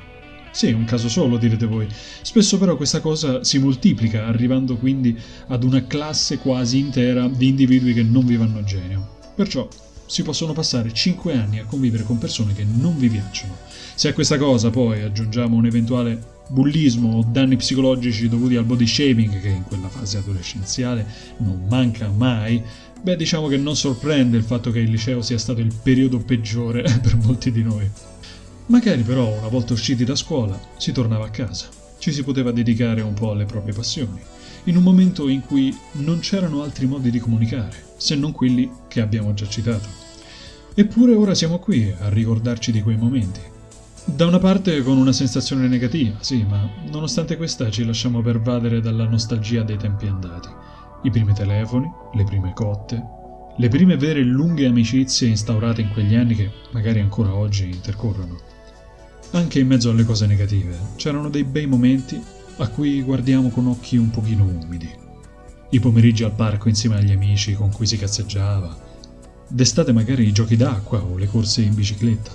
Sì, 0.53 0.73
un 0.73 0.85
caso 0.85 1.09
solo, 1.09 1.37
direte 1.37 1.67
voi. 1.67 1.87
Spesso 1.91 2.59
però 2.59 2.77
questa 2.77 3.01
cosa 3.01 3.45
si 3.45 3.59
moltiplica, 3.59 4.27
arrivando 4.27 4.77
quindi 4.77 5.17
ad 5.49 5.65
una 5.65 5.85
classe 5.87 6.39
quasi 6.39 6.79
intera 6.79 7.29
di 7.29 7.49
individui 7.49 7.93
che 7.93 8.03
non 8.03 8.25
vi 8.25 8.37
vanno 8.37 8.63
genio. 8.63 9.19
Perciò 9.35 9.69
si 10.11 10.25
possono 10.25 10.53
passare 10.53 10.93
5 10.93 11.35
anni 11.35 11.61
a 11.61 11.65
convivere 11.65 12.03
con 12.03 12.19
persone 12.19 12.53
che 12.53 12.65
non 12.65 12.99
vi 12.99 13.09
piacciono. 13.09 13.57
Se 13.95 14.09
a 14.09 14.13
questa 14.13 14.39
cosa 14.39 14.69
poi 14.69 15.03
aggiungiamo 15.03 15.55
un 15.55 15.67
eventuale 15.67 16.21
bullismo 16.49 17.19
o 17.19 17.23
danni 17.23 17.55
psicologici 17.55 18.29
dovuti 18.29 18.57
al 18.57 18.65
body 18.65 18.89
shaming 18.89 19.41
che 19.41 19.49
in 19.49 19.63
quella 19.63 19.89
fase 19.89 20.19
adolescenziale 20.19 21.07
non 21.37 21.65
manca 21.69 22.09
mai, 22.09 22.61
beh 23.01 23.15
diciamo 23.15 23.47
che 23.47 23.57
non 23.57 23.77
sorprende 23.77 24.37
il 24.37 24.43
fatto 24.43 24.73
che 24.73 24.81
il 24.81 24.91
liceo 24.91 25.23
sia 25.23 25.39
stato 25.39 25.61
il 25.61 25.73
periodo 25.81 26.19
peggiore 26.19 26.83
per 27.01 27.17
molti 27.17 27.53
di 27.53 27.63
noi. 27.63 27.89
Magari 28.67 29.03
però 29.03 29.29
una 29.39 29.49
volta 29.49 29.75
usciti 29.75 30.03
da 30.03 30.17
scuola 30.17 30.61
si 30.77 30.91
tornava 30.91 31.27
a 31.27 31.31
casa, 31.31 31.69
ci 31.99 32.11
si 32.11 32.25
poteva 32.25 32.51
dedicare 32.51 33.01
un 33.01 33.15
po' 33.15 33.31
alle 33.31 33.45
proprie 33.45 33.75
passioni, 33.75 34.21
in 34.65 34.77
un 34.77 34.83
momento 34.83 35.29
in 35.29 35.43
cui 35.43 35.73
non 35.93 36.19
c'erano 36.19 36.65
altri 36.65 36.87
modi 36.87 37.13
di 37.13 37.21
comunicare, 37.21 37.90
se 38.01 38.17
non 38.17 38.33
quelli 38.33 38.71
che 38.89 39.03
abbiamo 39.03 39.35
già 39.35 39.47
citato. 39.47 39.87
Eppure 40.75 41.15
ora 41.15 41.35
siamo 41.35 41.59
qui 41.59 41.95
a 41.99 42.09
ricordarci 42.09 42.73
di 42.73 42.81
quei 42.81 42.97
momenti. 42.97 43.41
Da 44.07 44.25
una 44.25 44.39
parte 44.39 44.83
con 44.83 44.97
una 44.97 45.13
sensazione 45.13 45.69
negativa, 45.69 46.17
sì, 46.21 46.43
ma 46.49 46.67
nonostante 46.91 47.37
questa 47.37 47.71
ci 47.71 47.85
lasciamo 47.85 48.23
pervadere 48.23 48.81
dalla 48.81 49.07
nostalgia 49.07 49.63
dei 49.63 49.77
tempi 49.77 50.07
andati. 50.07 50.49
I 51.03 51.11
primi 51.11 51.35
telefoni, 51.35 51.87
le 52.15 52.25
prime 52.25 52.53
cotte, 52.55 53.03
le 53.57 53.69
prime 53.69 53.99
vere 53.99 54.23
lunghe 54.23 54.67
amicizie 54.67 55.29
instaurate 55.29 55.83
in 55.83 55.91
quegli 55.93 56.15
anni 56.15 56.35
che 56.35 56.51
magari 56.73 57.01
ancora 57.01 57.35
oggi 57.35 57.69
intercorrono. 57.69 58.39
Anche 59.33 59.61
in 59.61 59.67
mezzo 59.67 59.91
alle 59.91 60.05
cose 60.05 60.27
negative 60.27 60.77
c'erano 60.97 61.29
dei 61.29 61.45
bei 61.45 61.67
momenti 61.67 62.21
a 62.57 62.69
cui 62.69 63.03
guardiamo 63.03 63.51
con 63.51 63.67
occhi 63.67 63.99
un 63.99 64.11
pochino 64.11 64.45
umidi. 64.45 65.00
I 65.71 65.81
pomeriggi 65.81 66.25
al 66.25 66.35
parco 66.35 66.69
insieme 66.69 66.97
agli 66.97 67.13
amici 67.13 67.55
con 67.55 67.71
cui 67.71 67.87
si 67.87 67.97
cazzeggiava, 67.97 68.89
D'estate 69.53 69.93
magari 69.93 70.29
i 70.29 70.33
giochi 70.33 70.55
d'acqua 70.55 71.03
o 71.03 71.17
le 71.17 71.27
corse 71.27 71.63
in 71.63 71.75
bicicletta. 71.75 72.31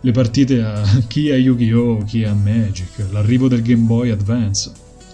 Le 0.00 0.12
partite 0.12 0.62
a 0.62 0.84
chi 1.08 1.32
a 1.32 1.36
Yu-Gi-Oh!, 1.36 2.04
chi 2.04 2.22
a 2.22 2.32
Magic, 2.32 3.08
l'arrivo 3.10 3.48
del 3.48 3.62
Game 3.62 3.82
Boy 3.82 4.10
Advance. 4.10 4.70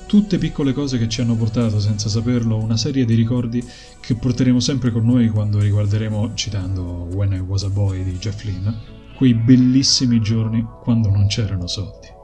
Tutte 0.06 0.36
piccole 0.36 0.74
cose 0.74 0.98
che 0.98 1.08
ci 1.08 1.22
hanno 1.22 1.36
portato, 1.36 1.80
senza 1.80 2.10
saperlo, 2.10 2.58
una 2.58 2.76
serie 2.76 3.06
di 3.06 3.14
ricordi 3.14 3.64
che 4.00 4.16
porteremo 4.16 4.60
sempre 4.60 4.90
con 4.90 5.06
noi 5.06 5.28
quando 5.28 5.60
riguarderemo, 5.60 6.34
citando 6.34 7.08
When 7.14 7.32
I 7.32 7.38
Was 7.38 7.62
a 7.62 7.70
Boy 7.70 8.04
di 8.04 8.18
Jeff 8.18 8.42
Lynne, 8.42 8.76
quei 9.16 9.32
bellissimi 9.32 10.20
giorni 10.20 10.66
quando 10.82 11.08
non 11.08 11.26
c'erano 11.26 11.66
soldi. 11.66 12.19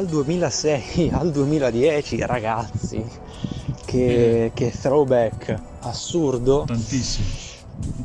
Dal 0.00 0.06
2006 0.08 1.10
al 1.12 1.30
2010 1.30 2.24
ragazzi 2.24 3.04
che, 3.84 4.50
che 4.54 4.70
throwback 4.70 5.60
assurdo. 5.80 6.64
Tantissimo. 6.66 7.26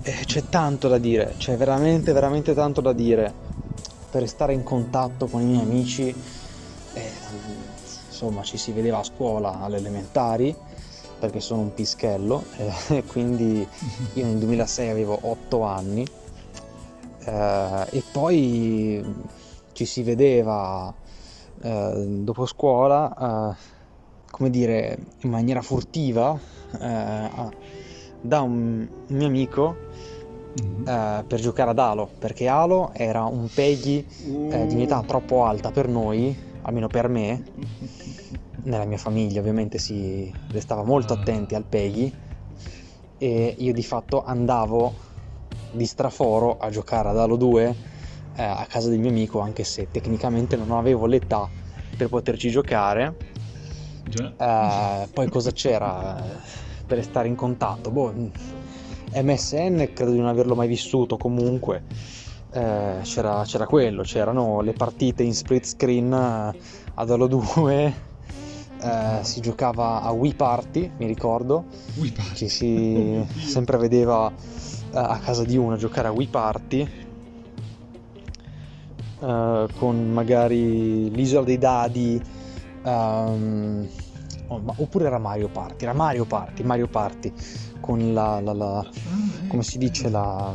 C'è 0.01 0.43
tanto 0.49 0.89
da 0.89 0.97
dire 0.97 1.35
c'è 1.37 1.55
veramente 1.55 2.11
veramente 2.11 2.53
tanto 2.53 2.81
da 2.81 2.91
dire. 2.91 3.33
Per 4.11 4.21
restare 4.21 4.51
in 4.51 4.63
contatto 4.63 5.27
con 5.27 5.41
i 5.41 5.45
miei 5.45 5.61
amici 5.61 6.13
eh, 6.93 7.11
insomma 8.09 8.43
ci 8.43 8.57
si 8.57 8.73
vedeva 8.73 8.99
a 8.99 9.03
scuola 9.03 9.61
alle 9.61 9.77
elementari 9.77 10.53
perché 11.17 11.39
sono 11.39 11.61
un 11.61 11.73
pischello 11.73 12.43
eh, 12.89 13.03
quindi 13.05 13.65
io 14.13 14.25
nel 14.25 14.37
2006 14.37 14.89
avevo 14.89 15.17
8 15.21 15.61
anni. 15.61 16.05
Eh, 17.23 17.85
e 17.89 18.03
poi 18.11 19.15
ci 19.71 19.85
si 19.85 20.03
vedeva 20.03 20.93
eh, 21.65 22.05
dopo 22.19 22.45
scuola, 22.45 23.55
eh, 23.55 23.55
come 24.29 24.51
dire, 24.51 24.99
in 25.21 25.31
maniera 25.31 25.63
furtiva 25.63 26.37
eh, 26.79 27.29
da 28.21 28.41
un, 28.41 28.87
un, 29.07 29.15
mio 29.17 29.25
amico 29.25 29.75
mm-hmm. 30.61 31.25
per 31.25 31.39
giocare 31.39 31.71
ad 31.71 31.79
Halo, 31.79 32.07
perché 32.19 32.47
Halo 32.47 32.91
era 32.93 33.23
un 33.23 33.49
Peggy 33.51 34.05
di 34.05 34.75
un'età 34.75 35.01
troppo 35.07 35.43
alta 35.43 35.71
per 35.71 35.87
noi, 35.87 36.37
almeno 36.61 36.87
per 36.87 37.07
me. 37.07 37.43
Nella 38.61 38.85
mia 38.85 38.97
famiglia 38.97 39.39
ovviamente 39.39 39.79
si 39.79 40.31
restava 40.51 40.83
molto 40.83 41.13
ah. 41.13 41.19
attenti 41.19 41.55
al 41.55 41.63
Peggy 41.63 42.13
e 43.17 43.55
io 43.57 43.73
di 43.73 43.83
fatto 43.83 44.23
andavo 44.23 44.93
di 45.71 45.85
straforo 45.85 46.57
a 46.59 46.69
giocare 46.69 47.09
ad 47.09 47.17
Halo 47.17 47.35
2 47.35 47.93
eh, 48.35 48.43
a 48.43 48.65
casa 48.67 48.89
del 48.89 48.99
mio 48.99 49.09
amico, 49.09 49.39
anche 49.39 49.63
se 49.63 49.87
tecnicamente 49.89 50.55
non 50.55 50.71
avevo 50.71 51.05
l'età 51.05 51.49
per 51.95 52.09
poterci 52.09 52.49
giocare. 52.49 53.15
Eh, 54.37 55.07
poi 55.11 55.29
cosa 55.29 55.51
c'era 55.51 56.21
per 56.85 57.03
stare 57.03 57.27
in 57.27 57.35
contatto? 57.35 57.89
Boh, 57.91 58.13
MSN 59.13 59.91
credo 59.93 60.11
di 60.11 60.19
non 60.19 60.27
averlo 60.27 60.55
mai 60.55 60.67
vissuto 60.67 61.17
comunque. 61.17 61.83
Eh, 62.51 62.99
c'era, 63.01 63.43
c'era, 63.45 63.65
quello, 63.65 64.03
c'erano 64.03 64.61
le 64.61 64.73
partite 64.73 65.23
in 65.23 65.33
split 65.33 65.65
screen 65.65 66.13
ad 66.13 67.09
Halo 67.09 67.27
2, 67.27 67.93
eh, 68.81 69.19
si 69.23 69.41
giocava 69.41 70.01
a 70.01 70.11
Wii 70.11 70.35
Party, 70.35 70.91
mi 70.97 71.05
ricordo, 71.05 71.65
Wii 71.95 72.11
Party. 72.11 72.33
che 72.33 72.49
si 72.49 73.17
Oh, 73.19 73.27
sempre 73.37 73.77
vedeva 73.77 74.31
eh, 74.31 74.97
a 74.97 75.19
casa 75.21 75.43
di 75.43 75.57
uno 75.57 75.75
giocare 75.75 76.07
a 76.07 76.11
Wii 76.11 76.27
Party 76.27 77.04
eh, 79.25 79.67
con 79.77 80.11
magari 80.11 81.09
l'isola 81.11 81.43
dei 81.45 81.57
dadi 81.57 82.21
ma- 82.83 84.73
oppure 84.77 85.05
era 85.05 85.17
Mario 85.17 85.49
Party 85.49 85.83
era 85.83 85.93
Mario 85.93 86.25
Party 86.25 86.63
Mario 86.63 86.87
Party 86.87 87.33
con 87.79 88.13
la, 88.13 88.39
la- 88.41 88.53
la- 88.53 88.85
come 89.47 89.63
si 89.63 89.77
dice 89.77 90.09
la- 90.09 90.53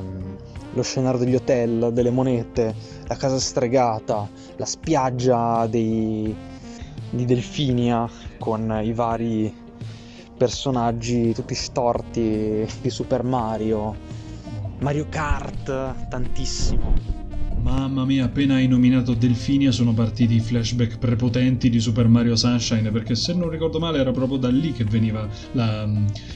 lo 0.73 0.83
scenario 0.83 1.19
degli 1.19 1.35
hotel 1.35 1.91
delle 1.93 2.11
monete 2.11 2.75
la 3.09 3.17
casa 3.17 3.41
stregata 3.41 4.29
la 4.57 4.65
spiaggia 4.65 5.67
dei, 5.67 6.33
di 7.11 7.25
Delfinia 7.25 8.09
con 8.39 8.81
i 8.83 8.93
vari 8.93 9.53
personaggi 10.37 11.35
tutti 11.35 11.55
storti 11.55 12.67
di 12.81 12.89
Super 12.89 13.25
Mario. 13.25 13.95
Mario 14.79 15.07
Kart 15.11 16.09
tantissimo 16.09 17.20
Mamma 17.63 18.07
mia, 18.07 18.25
appena 18.25 18.55
hai 18.55 18.67
nominato 18.67 19.13
Delfinia 19.15 19.71
sono 19.71 19.93
partiti 19.93 20.37
i 20.37 20.41
flashback 20.41 20.99
prepotenti 20.99 21.69
di 21.69 21.79
Super 21.79 22.09
Mario 22.09 22.35
Sunshine, 22.35 22.91
perché 22.91 23.15
se 23.15 23.35
non 23.35 23.51
ricordo 23.51 23.79
male 23.79 23.99
era 23.99 24.11
proprio 24.13 24.39
da 24.39 24.49
lì 24.49 24.73
che 24.73 24.85
veniva 24.85 25.29
la- 25.53 25.89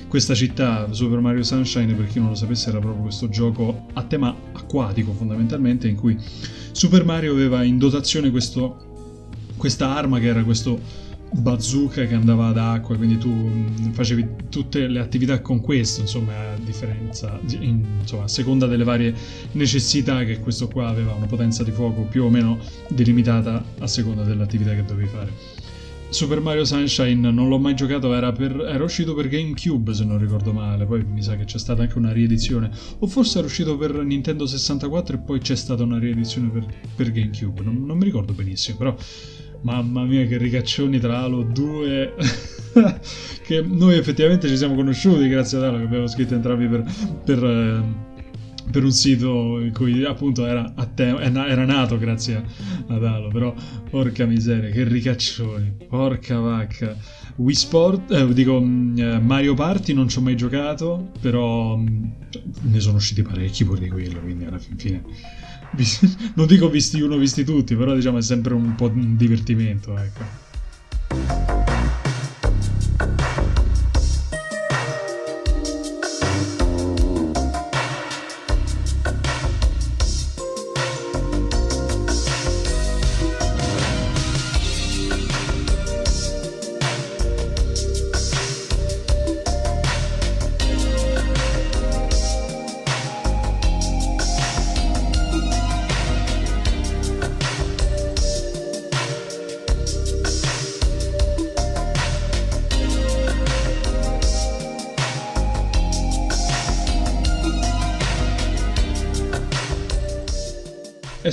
questa 0.06 0.34
città, 0.34 0.92
Super 0.92 1.20
Mario 1.20 1.42
Sunshine, 1.42 1.94
per 1.94 2.08
chi 2.08 2.18
non 2.18 2.28
lo 2.28 2.34
sapesse 2.34 2.68
era 2.68 2.78
proprio 2.78 3.02
questo 3.02 3.28
gioco 3.30 3.86
a 3.94 4.02
tema 4.02 4.34
acquatico 4.52 5.12
fondamentalmente, 5.12 5.88
in 5.88 5.96
cui 5.96 6.16
Super 6.72 7.04
Mario 7.04 7.32
aveva 7.32 7.62
in 7.62 7.78
dotazione 7.78 8.30
questo, 8.30 8.76
questa 9.56 9.94
arma 9.94 10.18
che 10.18 10.26
era 10.26 10.44
questo 10.44 10.78
bazooka 11.32 12.06
che 12.06 12.14
andava 12.14 12.46
ad 12.48 12.58
acqua, 12.58 12.96
quindi 12.96 13.18
tu 13.18 13.28
mh, 13.28 13.92
facevi 13.92 14.26
tutte 14.48 14.86
le 14.86 15.00
attività 15.00 15.40
con 15.40 15.60
questo, 15.60 16.00
insomma, 16.00 16.32
a 16.52 16.56
differenza, 16.58 17.38
in- 17.60 17.84
insomma, 18.00 18.24
a 18.24 18.28
seconda 18.28 18.66
delle 18.66 18.84
varie 18.84 19.14
necessità 19.52 20.24
che 20.24 20.38
questo 20.38 20.68
qua 20.68 20.88
aveva 20.88 21.12
una 21.12 21.26
potenza 21.26 21.64
di 21.64 21.70
fuoco 21.70 22.02
più 22.02 22.24
o 22.24 22.30
meno 22.30 22.58
delimitata 22.88 23.64
a 23.78 23.86
seconda 23.86 24.22
dell'attività 24.22 24.74
che 24.74 24.84
dovevi 24.84 25.08
fare. 25.08 25.62
Super 26.14 26.40
Mario 26.40 26.64
Sunshine 26.64 27.32
non 27.32 27.48
l'ho 27.48 27.58
mai 27.58 27.74
giocato, 27.74 28.14
era, 28.14 28.30
per- 28.30 28.60
era 28.68 28.84
uscito 28.84 29.14
per 29.14 29.26
GameCube 29.26 29.92
se 29.92 30.04
non 30.04 30.18
ricordo 30.18 30.52
male, 30.52 30.84
poi 30.84 31.02
mi 31.04 31.20
sa 31.20 31.34
che 31.34 31.44
c'è 31.44 31.58
stata 31.58 31.82
anche 31.82 31.98
una 31.98 32.12
riedizione, 32.12 32.70
o 33.00 33.06
forse 33.08 33.38
era 33.38 33.48
uscito 33.48 33.76
per 33.76 33.92
Nintendo 33.94 34.46
64 34.46 35.16
e 35.16 35.18
poi 35.18 35.40
c'è 35.40 35.56
stata 35.56 35.82
una 35.82 35.98
riedizione 35.98 36.50
per, 36.50 36.66
per 36.94 37.10
GameCube, 37.10 37.62
non, 37.62 37.84
non 37.84 37.98
mi 37.98 38.04
ricordo 38.04 38.32
benissimo, 38.32 38.76
però 38.76 38.94
mamma 39.64 40.04
mia 40.04 40.26
che 40.26 40.36
ricaccioni 40.36 40.98
tra 40.98 41.18
Halo 41.18 41.42
2, 41.42 42.14
che 43.44 43.60
noi 43.62 43.96
effettivamente 43.96 44.46
ci 44.46 44.56
siamo 44.56 44.74
conosciuti 44.74 45.28
grazie 45.28 45.58
ad 45.58 45.64
Halo, 45.64 45.78
che 45.78 45.84
abbiamo 45.84 46.06
scritto 46.06 46.34
entrambi 46.34 46.66
per... 46.66 46.84
per 47.24 47.44
eh, 47.44 48.12
per 48.70 48.82
un 48.82 48.92
sito 48.92 49.60
in 49.60 49.72
cui 49.74 50.04
appunto 50.04 50.46
era, 50.46 50.72
te- 50.94 51.14
era 51.20 51.64
nato 51.66 51.98
grazie 51.98 52.42
ad 52.88 53.04
Halo, 53.04 53.28
però 53.28 53.54
porca 53.90 54.24
miseria, 54.24 54.70
che 54.70 54.84
ricaccioni, 54.84 55.70
porca 55.86 56.38
vacca. 56.38 56.96
Wii 57.36 57.54
Sport, 57.54 58.10
eh, 58.10 58.32
dico 58.32 58.60
mh, 58.60 58.98
eh, 58.98 59.18
Mario 59.18 59.52
Party 59.52 59.92
non 59.92 60.08
ci 60.08 60.16
ho 60.16 60.22
mai 60.22 60.34
giocato, 60.34 61.10
però 61.20 61.78
cioè, 62.30 62.42
ne 62.62 62.80
sono 62.80 62.96
usciti 62.96 63.22
parecchi 63.22 63.64
pure 63.64 63.80
di 63.80 63.90
quello, 63.90 64.20
quindi 64.20 64.44
alla 64.46 64.58
fin 64.58 64.78
fine 64.78 65.02
non 66.34 66.46
dico 66.46 66.68
visti 66.68 67.00
uno, 67.00 67.16
visti 67.16 67.44
tutti, 67.44 67.74
però 67.74 67.94
diciamo 67.94 68.18
è 68.18 68.22
sempre 68.22 68.54
un 68.54 68.74
po' 68.74 68.86
un 68.86 69.16
divertimento, 69.16 69.96
ecco. 69.96 70.43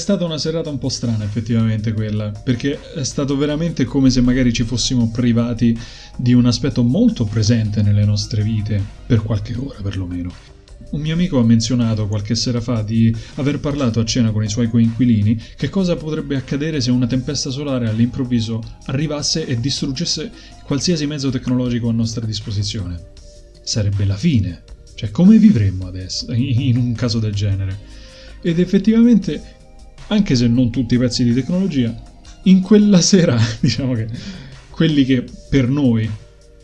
Stata 0.01 0.25
una 0.25 0.39
serata 0.39 0.69
un 0.69 0.79
po' 0.79 0.89
strana 0.89 1.23
effettivamente 1.23 1.93
quella, 1.93 2.31
perché 2.31 2.79
è 2.95 3.03
stato 3.03 3.37
veramente 3.37 3.85
come 3.85 4.09
se 4.09 4.19
magari 4.19 4.51
ci 4.51 4.63
fossimo 4.63 5.11
privati 5.11 5.77
di 6.17 6.33
un 6.33 6.47
aspetto 6.47 6.81
molto 6.81 7.23
presente 7.25 7.83
nelle 7.83 8.03
nostre 8.03 8.41
vite, 8.41 8.83
per 9.05 9.21
qualche 9.21 9.55
ora 9.55 9.79
perlomeno. 9.81 10.33
Un 10.89 11.01
mio 11.01 11.13
amico 11.13 11.39
ha 11.39 11.43
menzionato 11.43 12.07
qualche 12.07 12.33
sera 12.35 12.59
fa 12.59 12.81
di 12.81 13.15
aver 13.35 13.59
parlato 13.59 13.99
a 13.99 14.05
cena 14.05 14.31
con 14.31 14.43
i 14.43 14.49
suoi 14.49 14.69
coinquilini 14.69 15.39
che 15.55 15.69
cosa 15.69 15.95
potrebbe 15.95 16.35
accadere 16.35 16.81
se 16.81 16.89
una 16.89 17.07
tempesta 17.07 17.49
solare 17.51 17.87
all'improvviso 17.87 18.61
arrivasse 18.87 19.45
e 19.45 19.59
distruggesse 19.59 20.31
qualsiasi 20.65 21.05
mezzo 21.05 21.29
tecnologico 21.29 21.87
a 21.89 21.93
nostra 21.93 22.25
disposizione. 22.25 23.11
Sarebbe 23.63 24.03
la 24.03 24.17
fine. 24.17 24.63
Cioè, 24.95 25.11
come 25.11 25.37
vivremmo 25.37 25.87
adesso 25.87 26.31
in 26.33 26.75
un 26.75 26.93
caso 26.93 27.19
del 27.19 27.33
genere? 27.33 27.77
Ed 28.41 28.59
effettivamente 28.59 29.59
anche 30.11 30.35
se 30.35 30.47
non 30.47 30.71
tutti 30.71 30.95
i 30.95 30.97
pezzi 30.97 31.23
di 31.23 31.33
tecnologia, 31.33 31.93
in 32.43 32.61
quella 32.61 32.99
sera, 33.01 33.37
diciamo 33.59 33.93
che 33.93 34.07
quelli 34.69 35.03
che 35.05 35.25
per 35.49 35.67
noi 35.67 36.09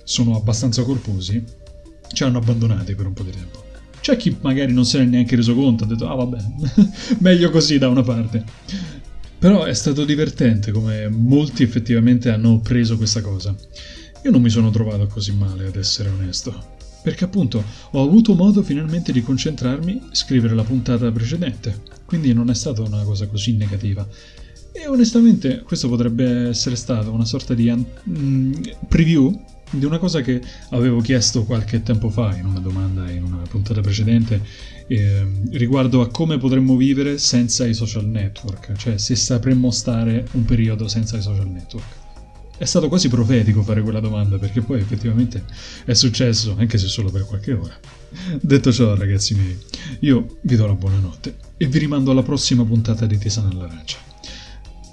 sono 0.03 0.35
abbastanza 0.35 0.83
corposi, 0.83 1.43
ci 2.11 2.23
hanno 2.23 2.37
abbandonati 2.37 2.95
per 2.95 3.07
un 3.07 3.13
po' 3.13 3.23
di 3.23 3.31
tempo. 3.31 3.65
C'è 3.99 4.15
chi 4.15 4.35
magari 4.41 4.71
non 4.71 4.85
se 4.85 4.99
ne 4.99 5.03
è 5.03 5.07
neanche 5.07 5.35
reso 5.35 5.53
conto, 5.53 5.83
ha 5.83 5.87
detto, 5.87 6.07
ah 6.07 6.15
vabbè, 6.15 6.37
meglio 7.19 7.49
così 7.49 7.77
da 7.77 7.89
una 7.89 8.03
parte. 8.03 8.43
Però 9.39 9.63
è 9.63 9.73
stato 9.73 10.03
divertente 10.03 10.71
come 10.71 11.09
molti 11.09 11.63
effettivamente 11.63 12.31
hanno 12.31 12.59
preso 12.59 12.97
questa 12.97 13.21
cosa. 13.21 13.55
Io 14.23 14.31
non 14.31 14.41
mi 14.41 14.49
sono 14.49 14.71
trovato 14.71 15.05
così 15.07 15.33
male, 15.33 15.67
ad 15.67 15.75
essere 15.75 16.09
onesto. 16.09 16.75
Perché 17.03 17.25
appunto 17.25 17.63
ho 17.91 18.01
avuto 18.01 18.33
modo 18.33 18.63
finalmente 18.63 19.11
di 19.11 19.21
concentrarmi 19.21 19.95
e 20.11 20.15
scrivere 20.15 20.55
la 20.55 20.63
puntata 20.63 21.11
precedente, 21.11 21.81
quindi 22.07 22.33
non 22.33 22.49
è 22.49 22.55
stata 22.55 22.81
una 22.81 23.03
cosa 23.03 23.27
così 23.27 23.55
negativa. 23.57 24.07
E 24.71 24.87
onestamente 24.87 25.61
questo 25.61 25.89
potrebbe 25.89 26.47
essere 26.47 26.75
stato 26.75 27.11
una 27.11 27.25
sorta 27.25 27.53
di 27.53 27.69
mm, 27.71 28.53
preview 28.87 29.37
di 29.69 29.83
una 29.83 29.97
cosa 29.97 30.21
che 30.21 30.41
avevo 30.69 31.01
chiesto 31.01 31.43
qualche 31.43 31.83
tempo 31.83 32.09
fa 32.09 32.33
in 32.37 32.45
una 32.45 32.59
domanda 32.59 33.09
in 33.11 33.23
una 33.23 33.41
puntata 33.49 33.81
precedente 33.81 34.41
eh, 34.87 35.27
riguardo 35.51 36.01
a 36.01 36.07
come 36.07 36.37
potremmo 36.37 36.77
vivere 36.77 37.17
senza 37.17 37.65
i 37.65 37.73
social 37.73 38.05
network, 38.05 38.73
cioè 38.77 38.97
se 38.97 39.15
sapremmo 39.15 39.69
stare 39.71 40.25
un 40.31 40.45
periodo 40.45 40.87
senza 40.87 41.17
i 41.17 41.21
social 41.21 41.49
network. 41.49 42.05
È 42.57 42.65
stato 42.65 42.87
quasi 42.87 43.09
profetico 43.09 43.61
fare 43.61 43.81
quella 43.81 43.99
domanda 43.99 44.37
perché 44.37 44.61
poi 44.61 44.79
effettivamente 44.79 45.43
è 45.83 45.93
successo, 45.93 46.55
anche 46.57 46.77
se 46.77 46.87
solo 46.87 47.11
per 47.11 47.25
qualche 47.25 47.51
ora. 47.53 47.77
Detto 48.41 48.71
ciò, 48.71 48.95
ragazzi 48.95 49.35
miei, 49.35 49.57
io 50.01 50.37
vi 50.41 50.55
do 50.55 50.65
la 50.65 50.73
buonanotte 50.73 51.35
e 51.57 51.67
vi 51.67 51.79
rimando 51.79 52.11
alla 52.11 52.23
prossima 52.23 52.63
puntata 52.63 53.05
di 53.05 53.17
Tisana 53.17 53.49
all'Arancia. 53.49 53.97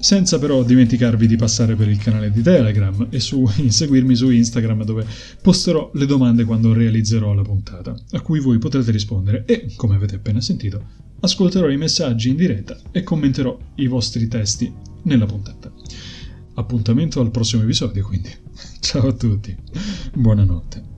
Senza 0.00 0.38
però 0.38 0.62
dimenticarvi 0.62 1.26
di 1.26 1.36
passare 1.36 1.76
per 1.76 1.88
il 1.88 1.96
canale 1.96 2.30
di 2.30 2.42
Telegram 2.42 3.06
e 3.08 3.20
su, 3.20 3.46
seguirmi 3.68 4.14
su 4.14 4.28
Instagram 4.30 4.84
dove 4.84 5.06
posterò 5.40 5.90
le 5.94 6.06
domande 6.06 6.44
quando 6.44 6.72
realizzerò 6.72 7.32
la 7.32 7.42
puntata, 7.42 7.94
a 8.10 8.20
cui 8.20 8.40
voi 8.40 8.58
potrete 8.58 8.90
rispondere 8.90 9.44
e, 9.46 9.72
come 9.76 9.94
avete 9.94 10.16
appena 10.16 10.40
sentito, 10.40 10.84
ascolterò 11.20 11.70
i 11.70 11.78
messaggi 11.78 12.28
in 12.28 12.36
diretta 12.36 12.78
e 12.90 13.02
commenterò 13.02 13.58
i 13.76 13.86
vostri 13.86 14.28
testi 14.28 14.70
nella 15.04 15.26
puntata. 15.26 15.72
Appuntamento 16.56 17.20
al 17.20 17.30
prossimo 17.30 17.62
episodio, 17.62 18.04
quindi. 18.06 18.30
Ciao 18.80 19.08
a 19.08 19.12
tutti, 19.12 19.56
buonanotte. 20.12 20.93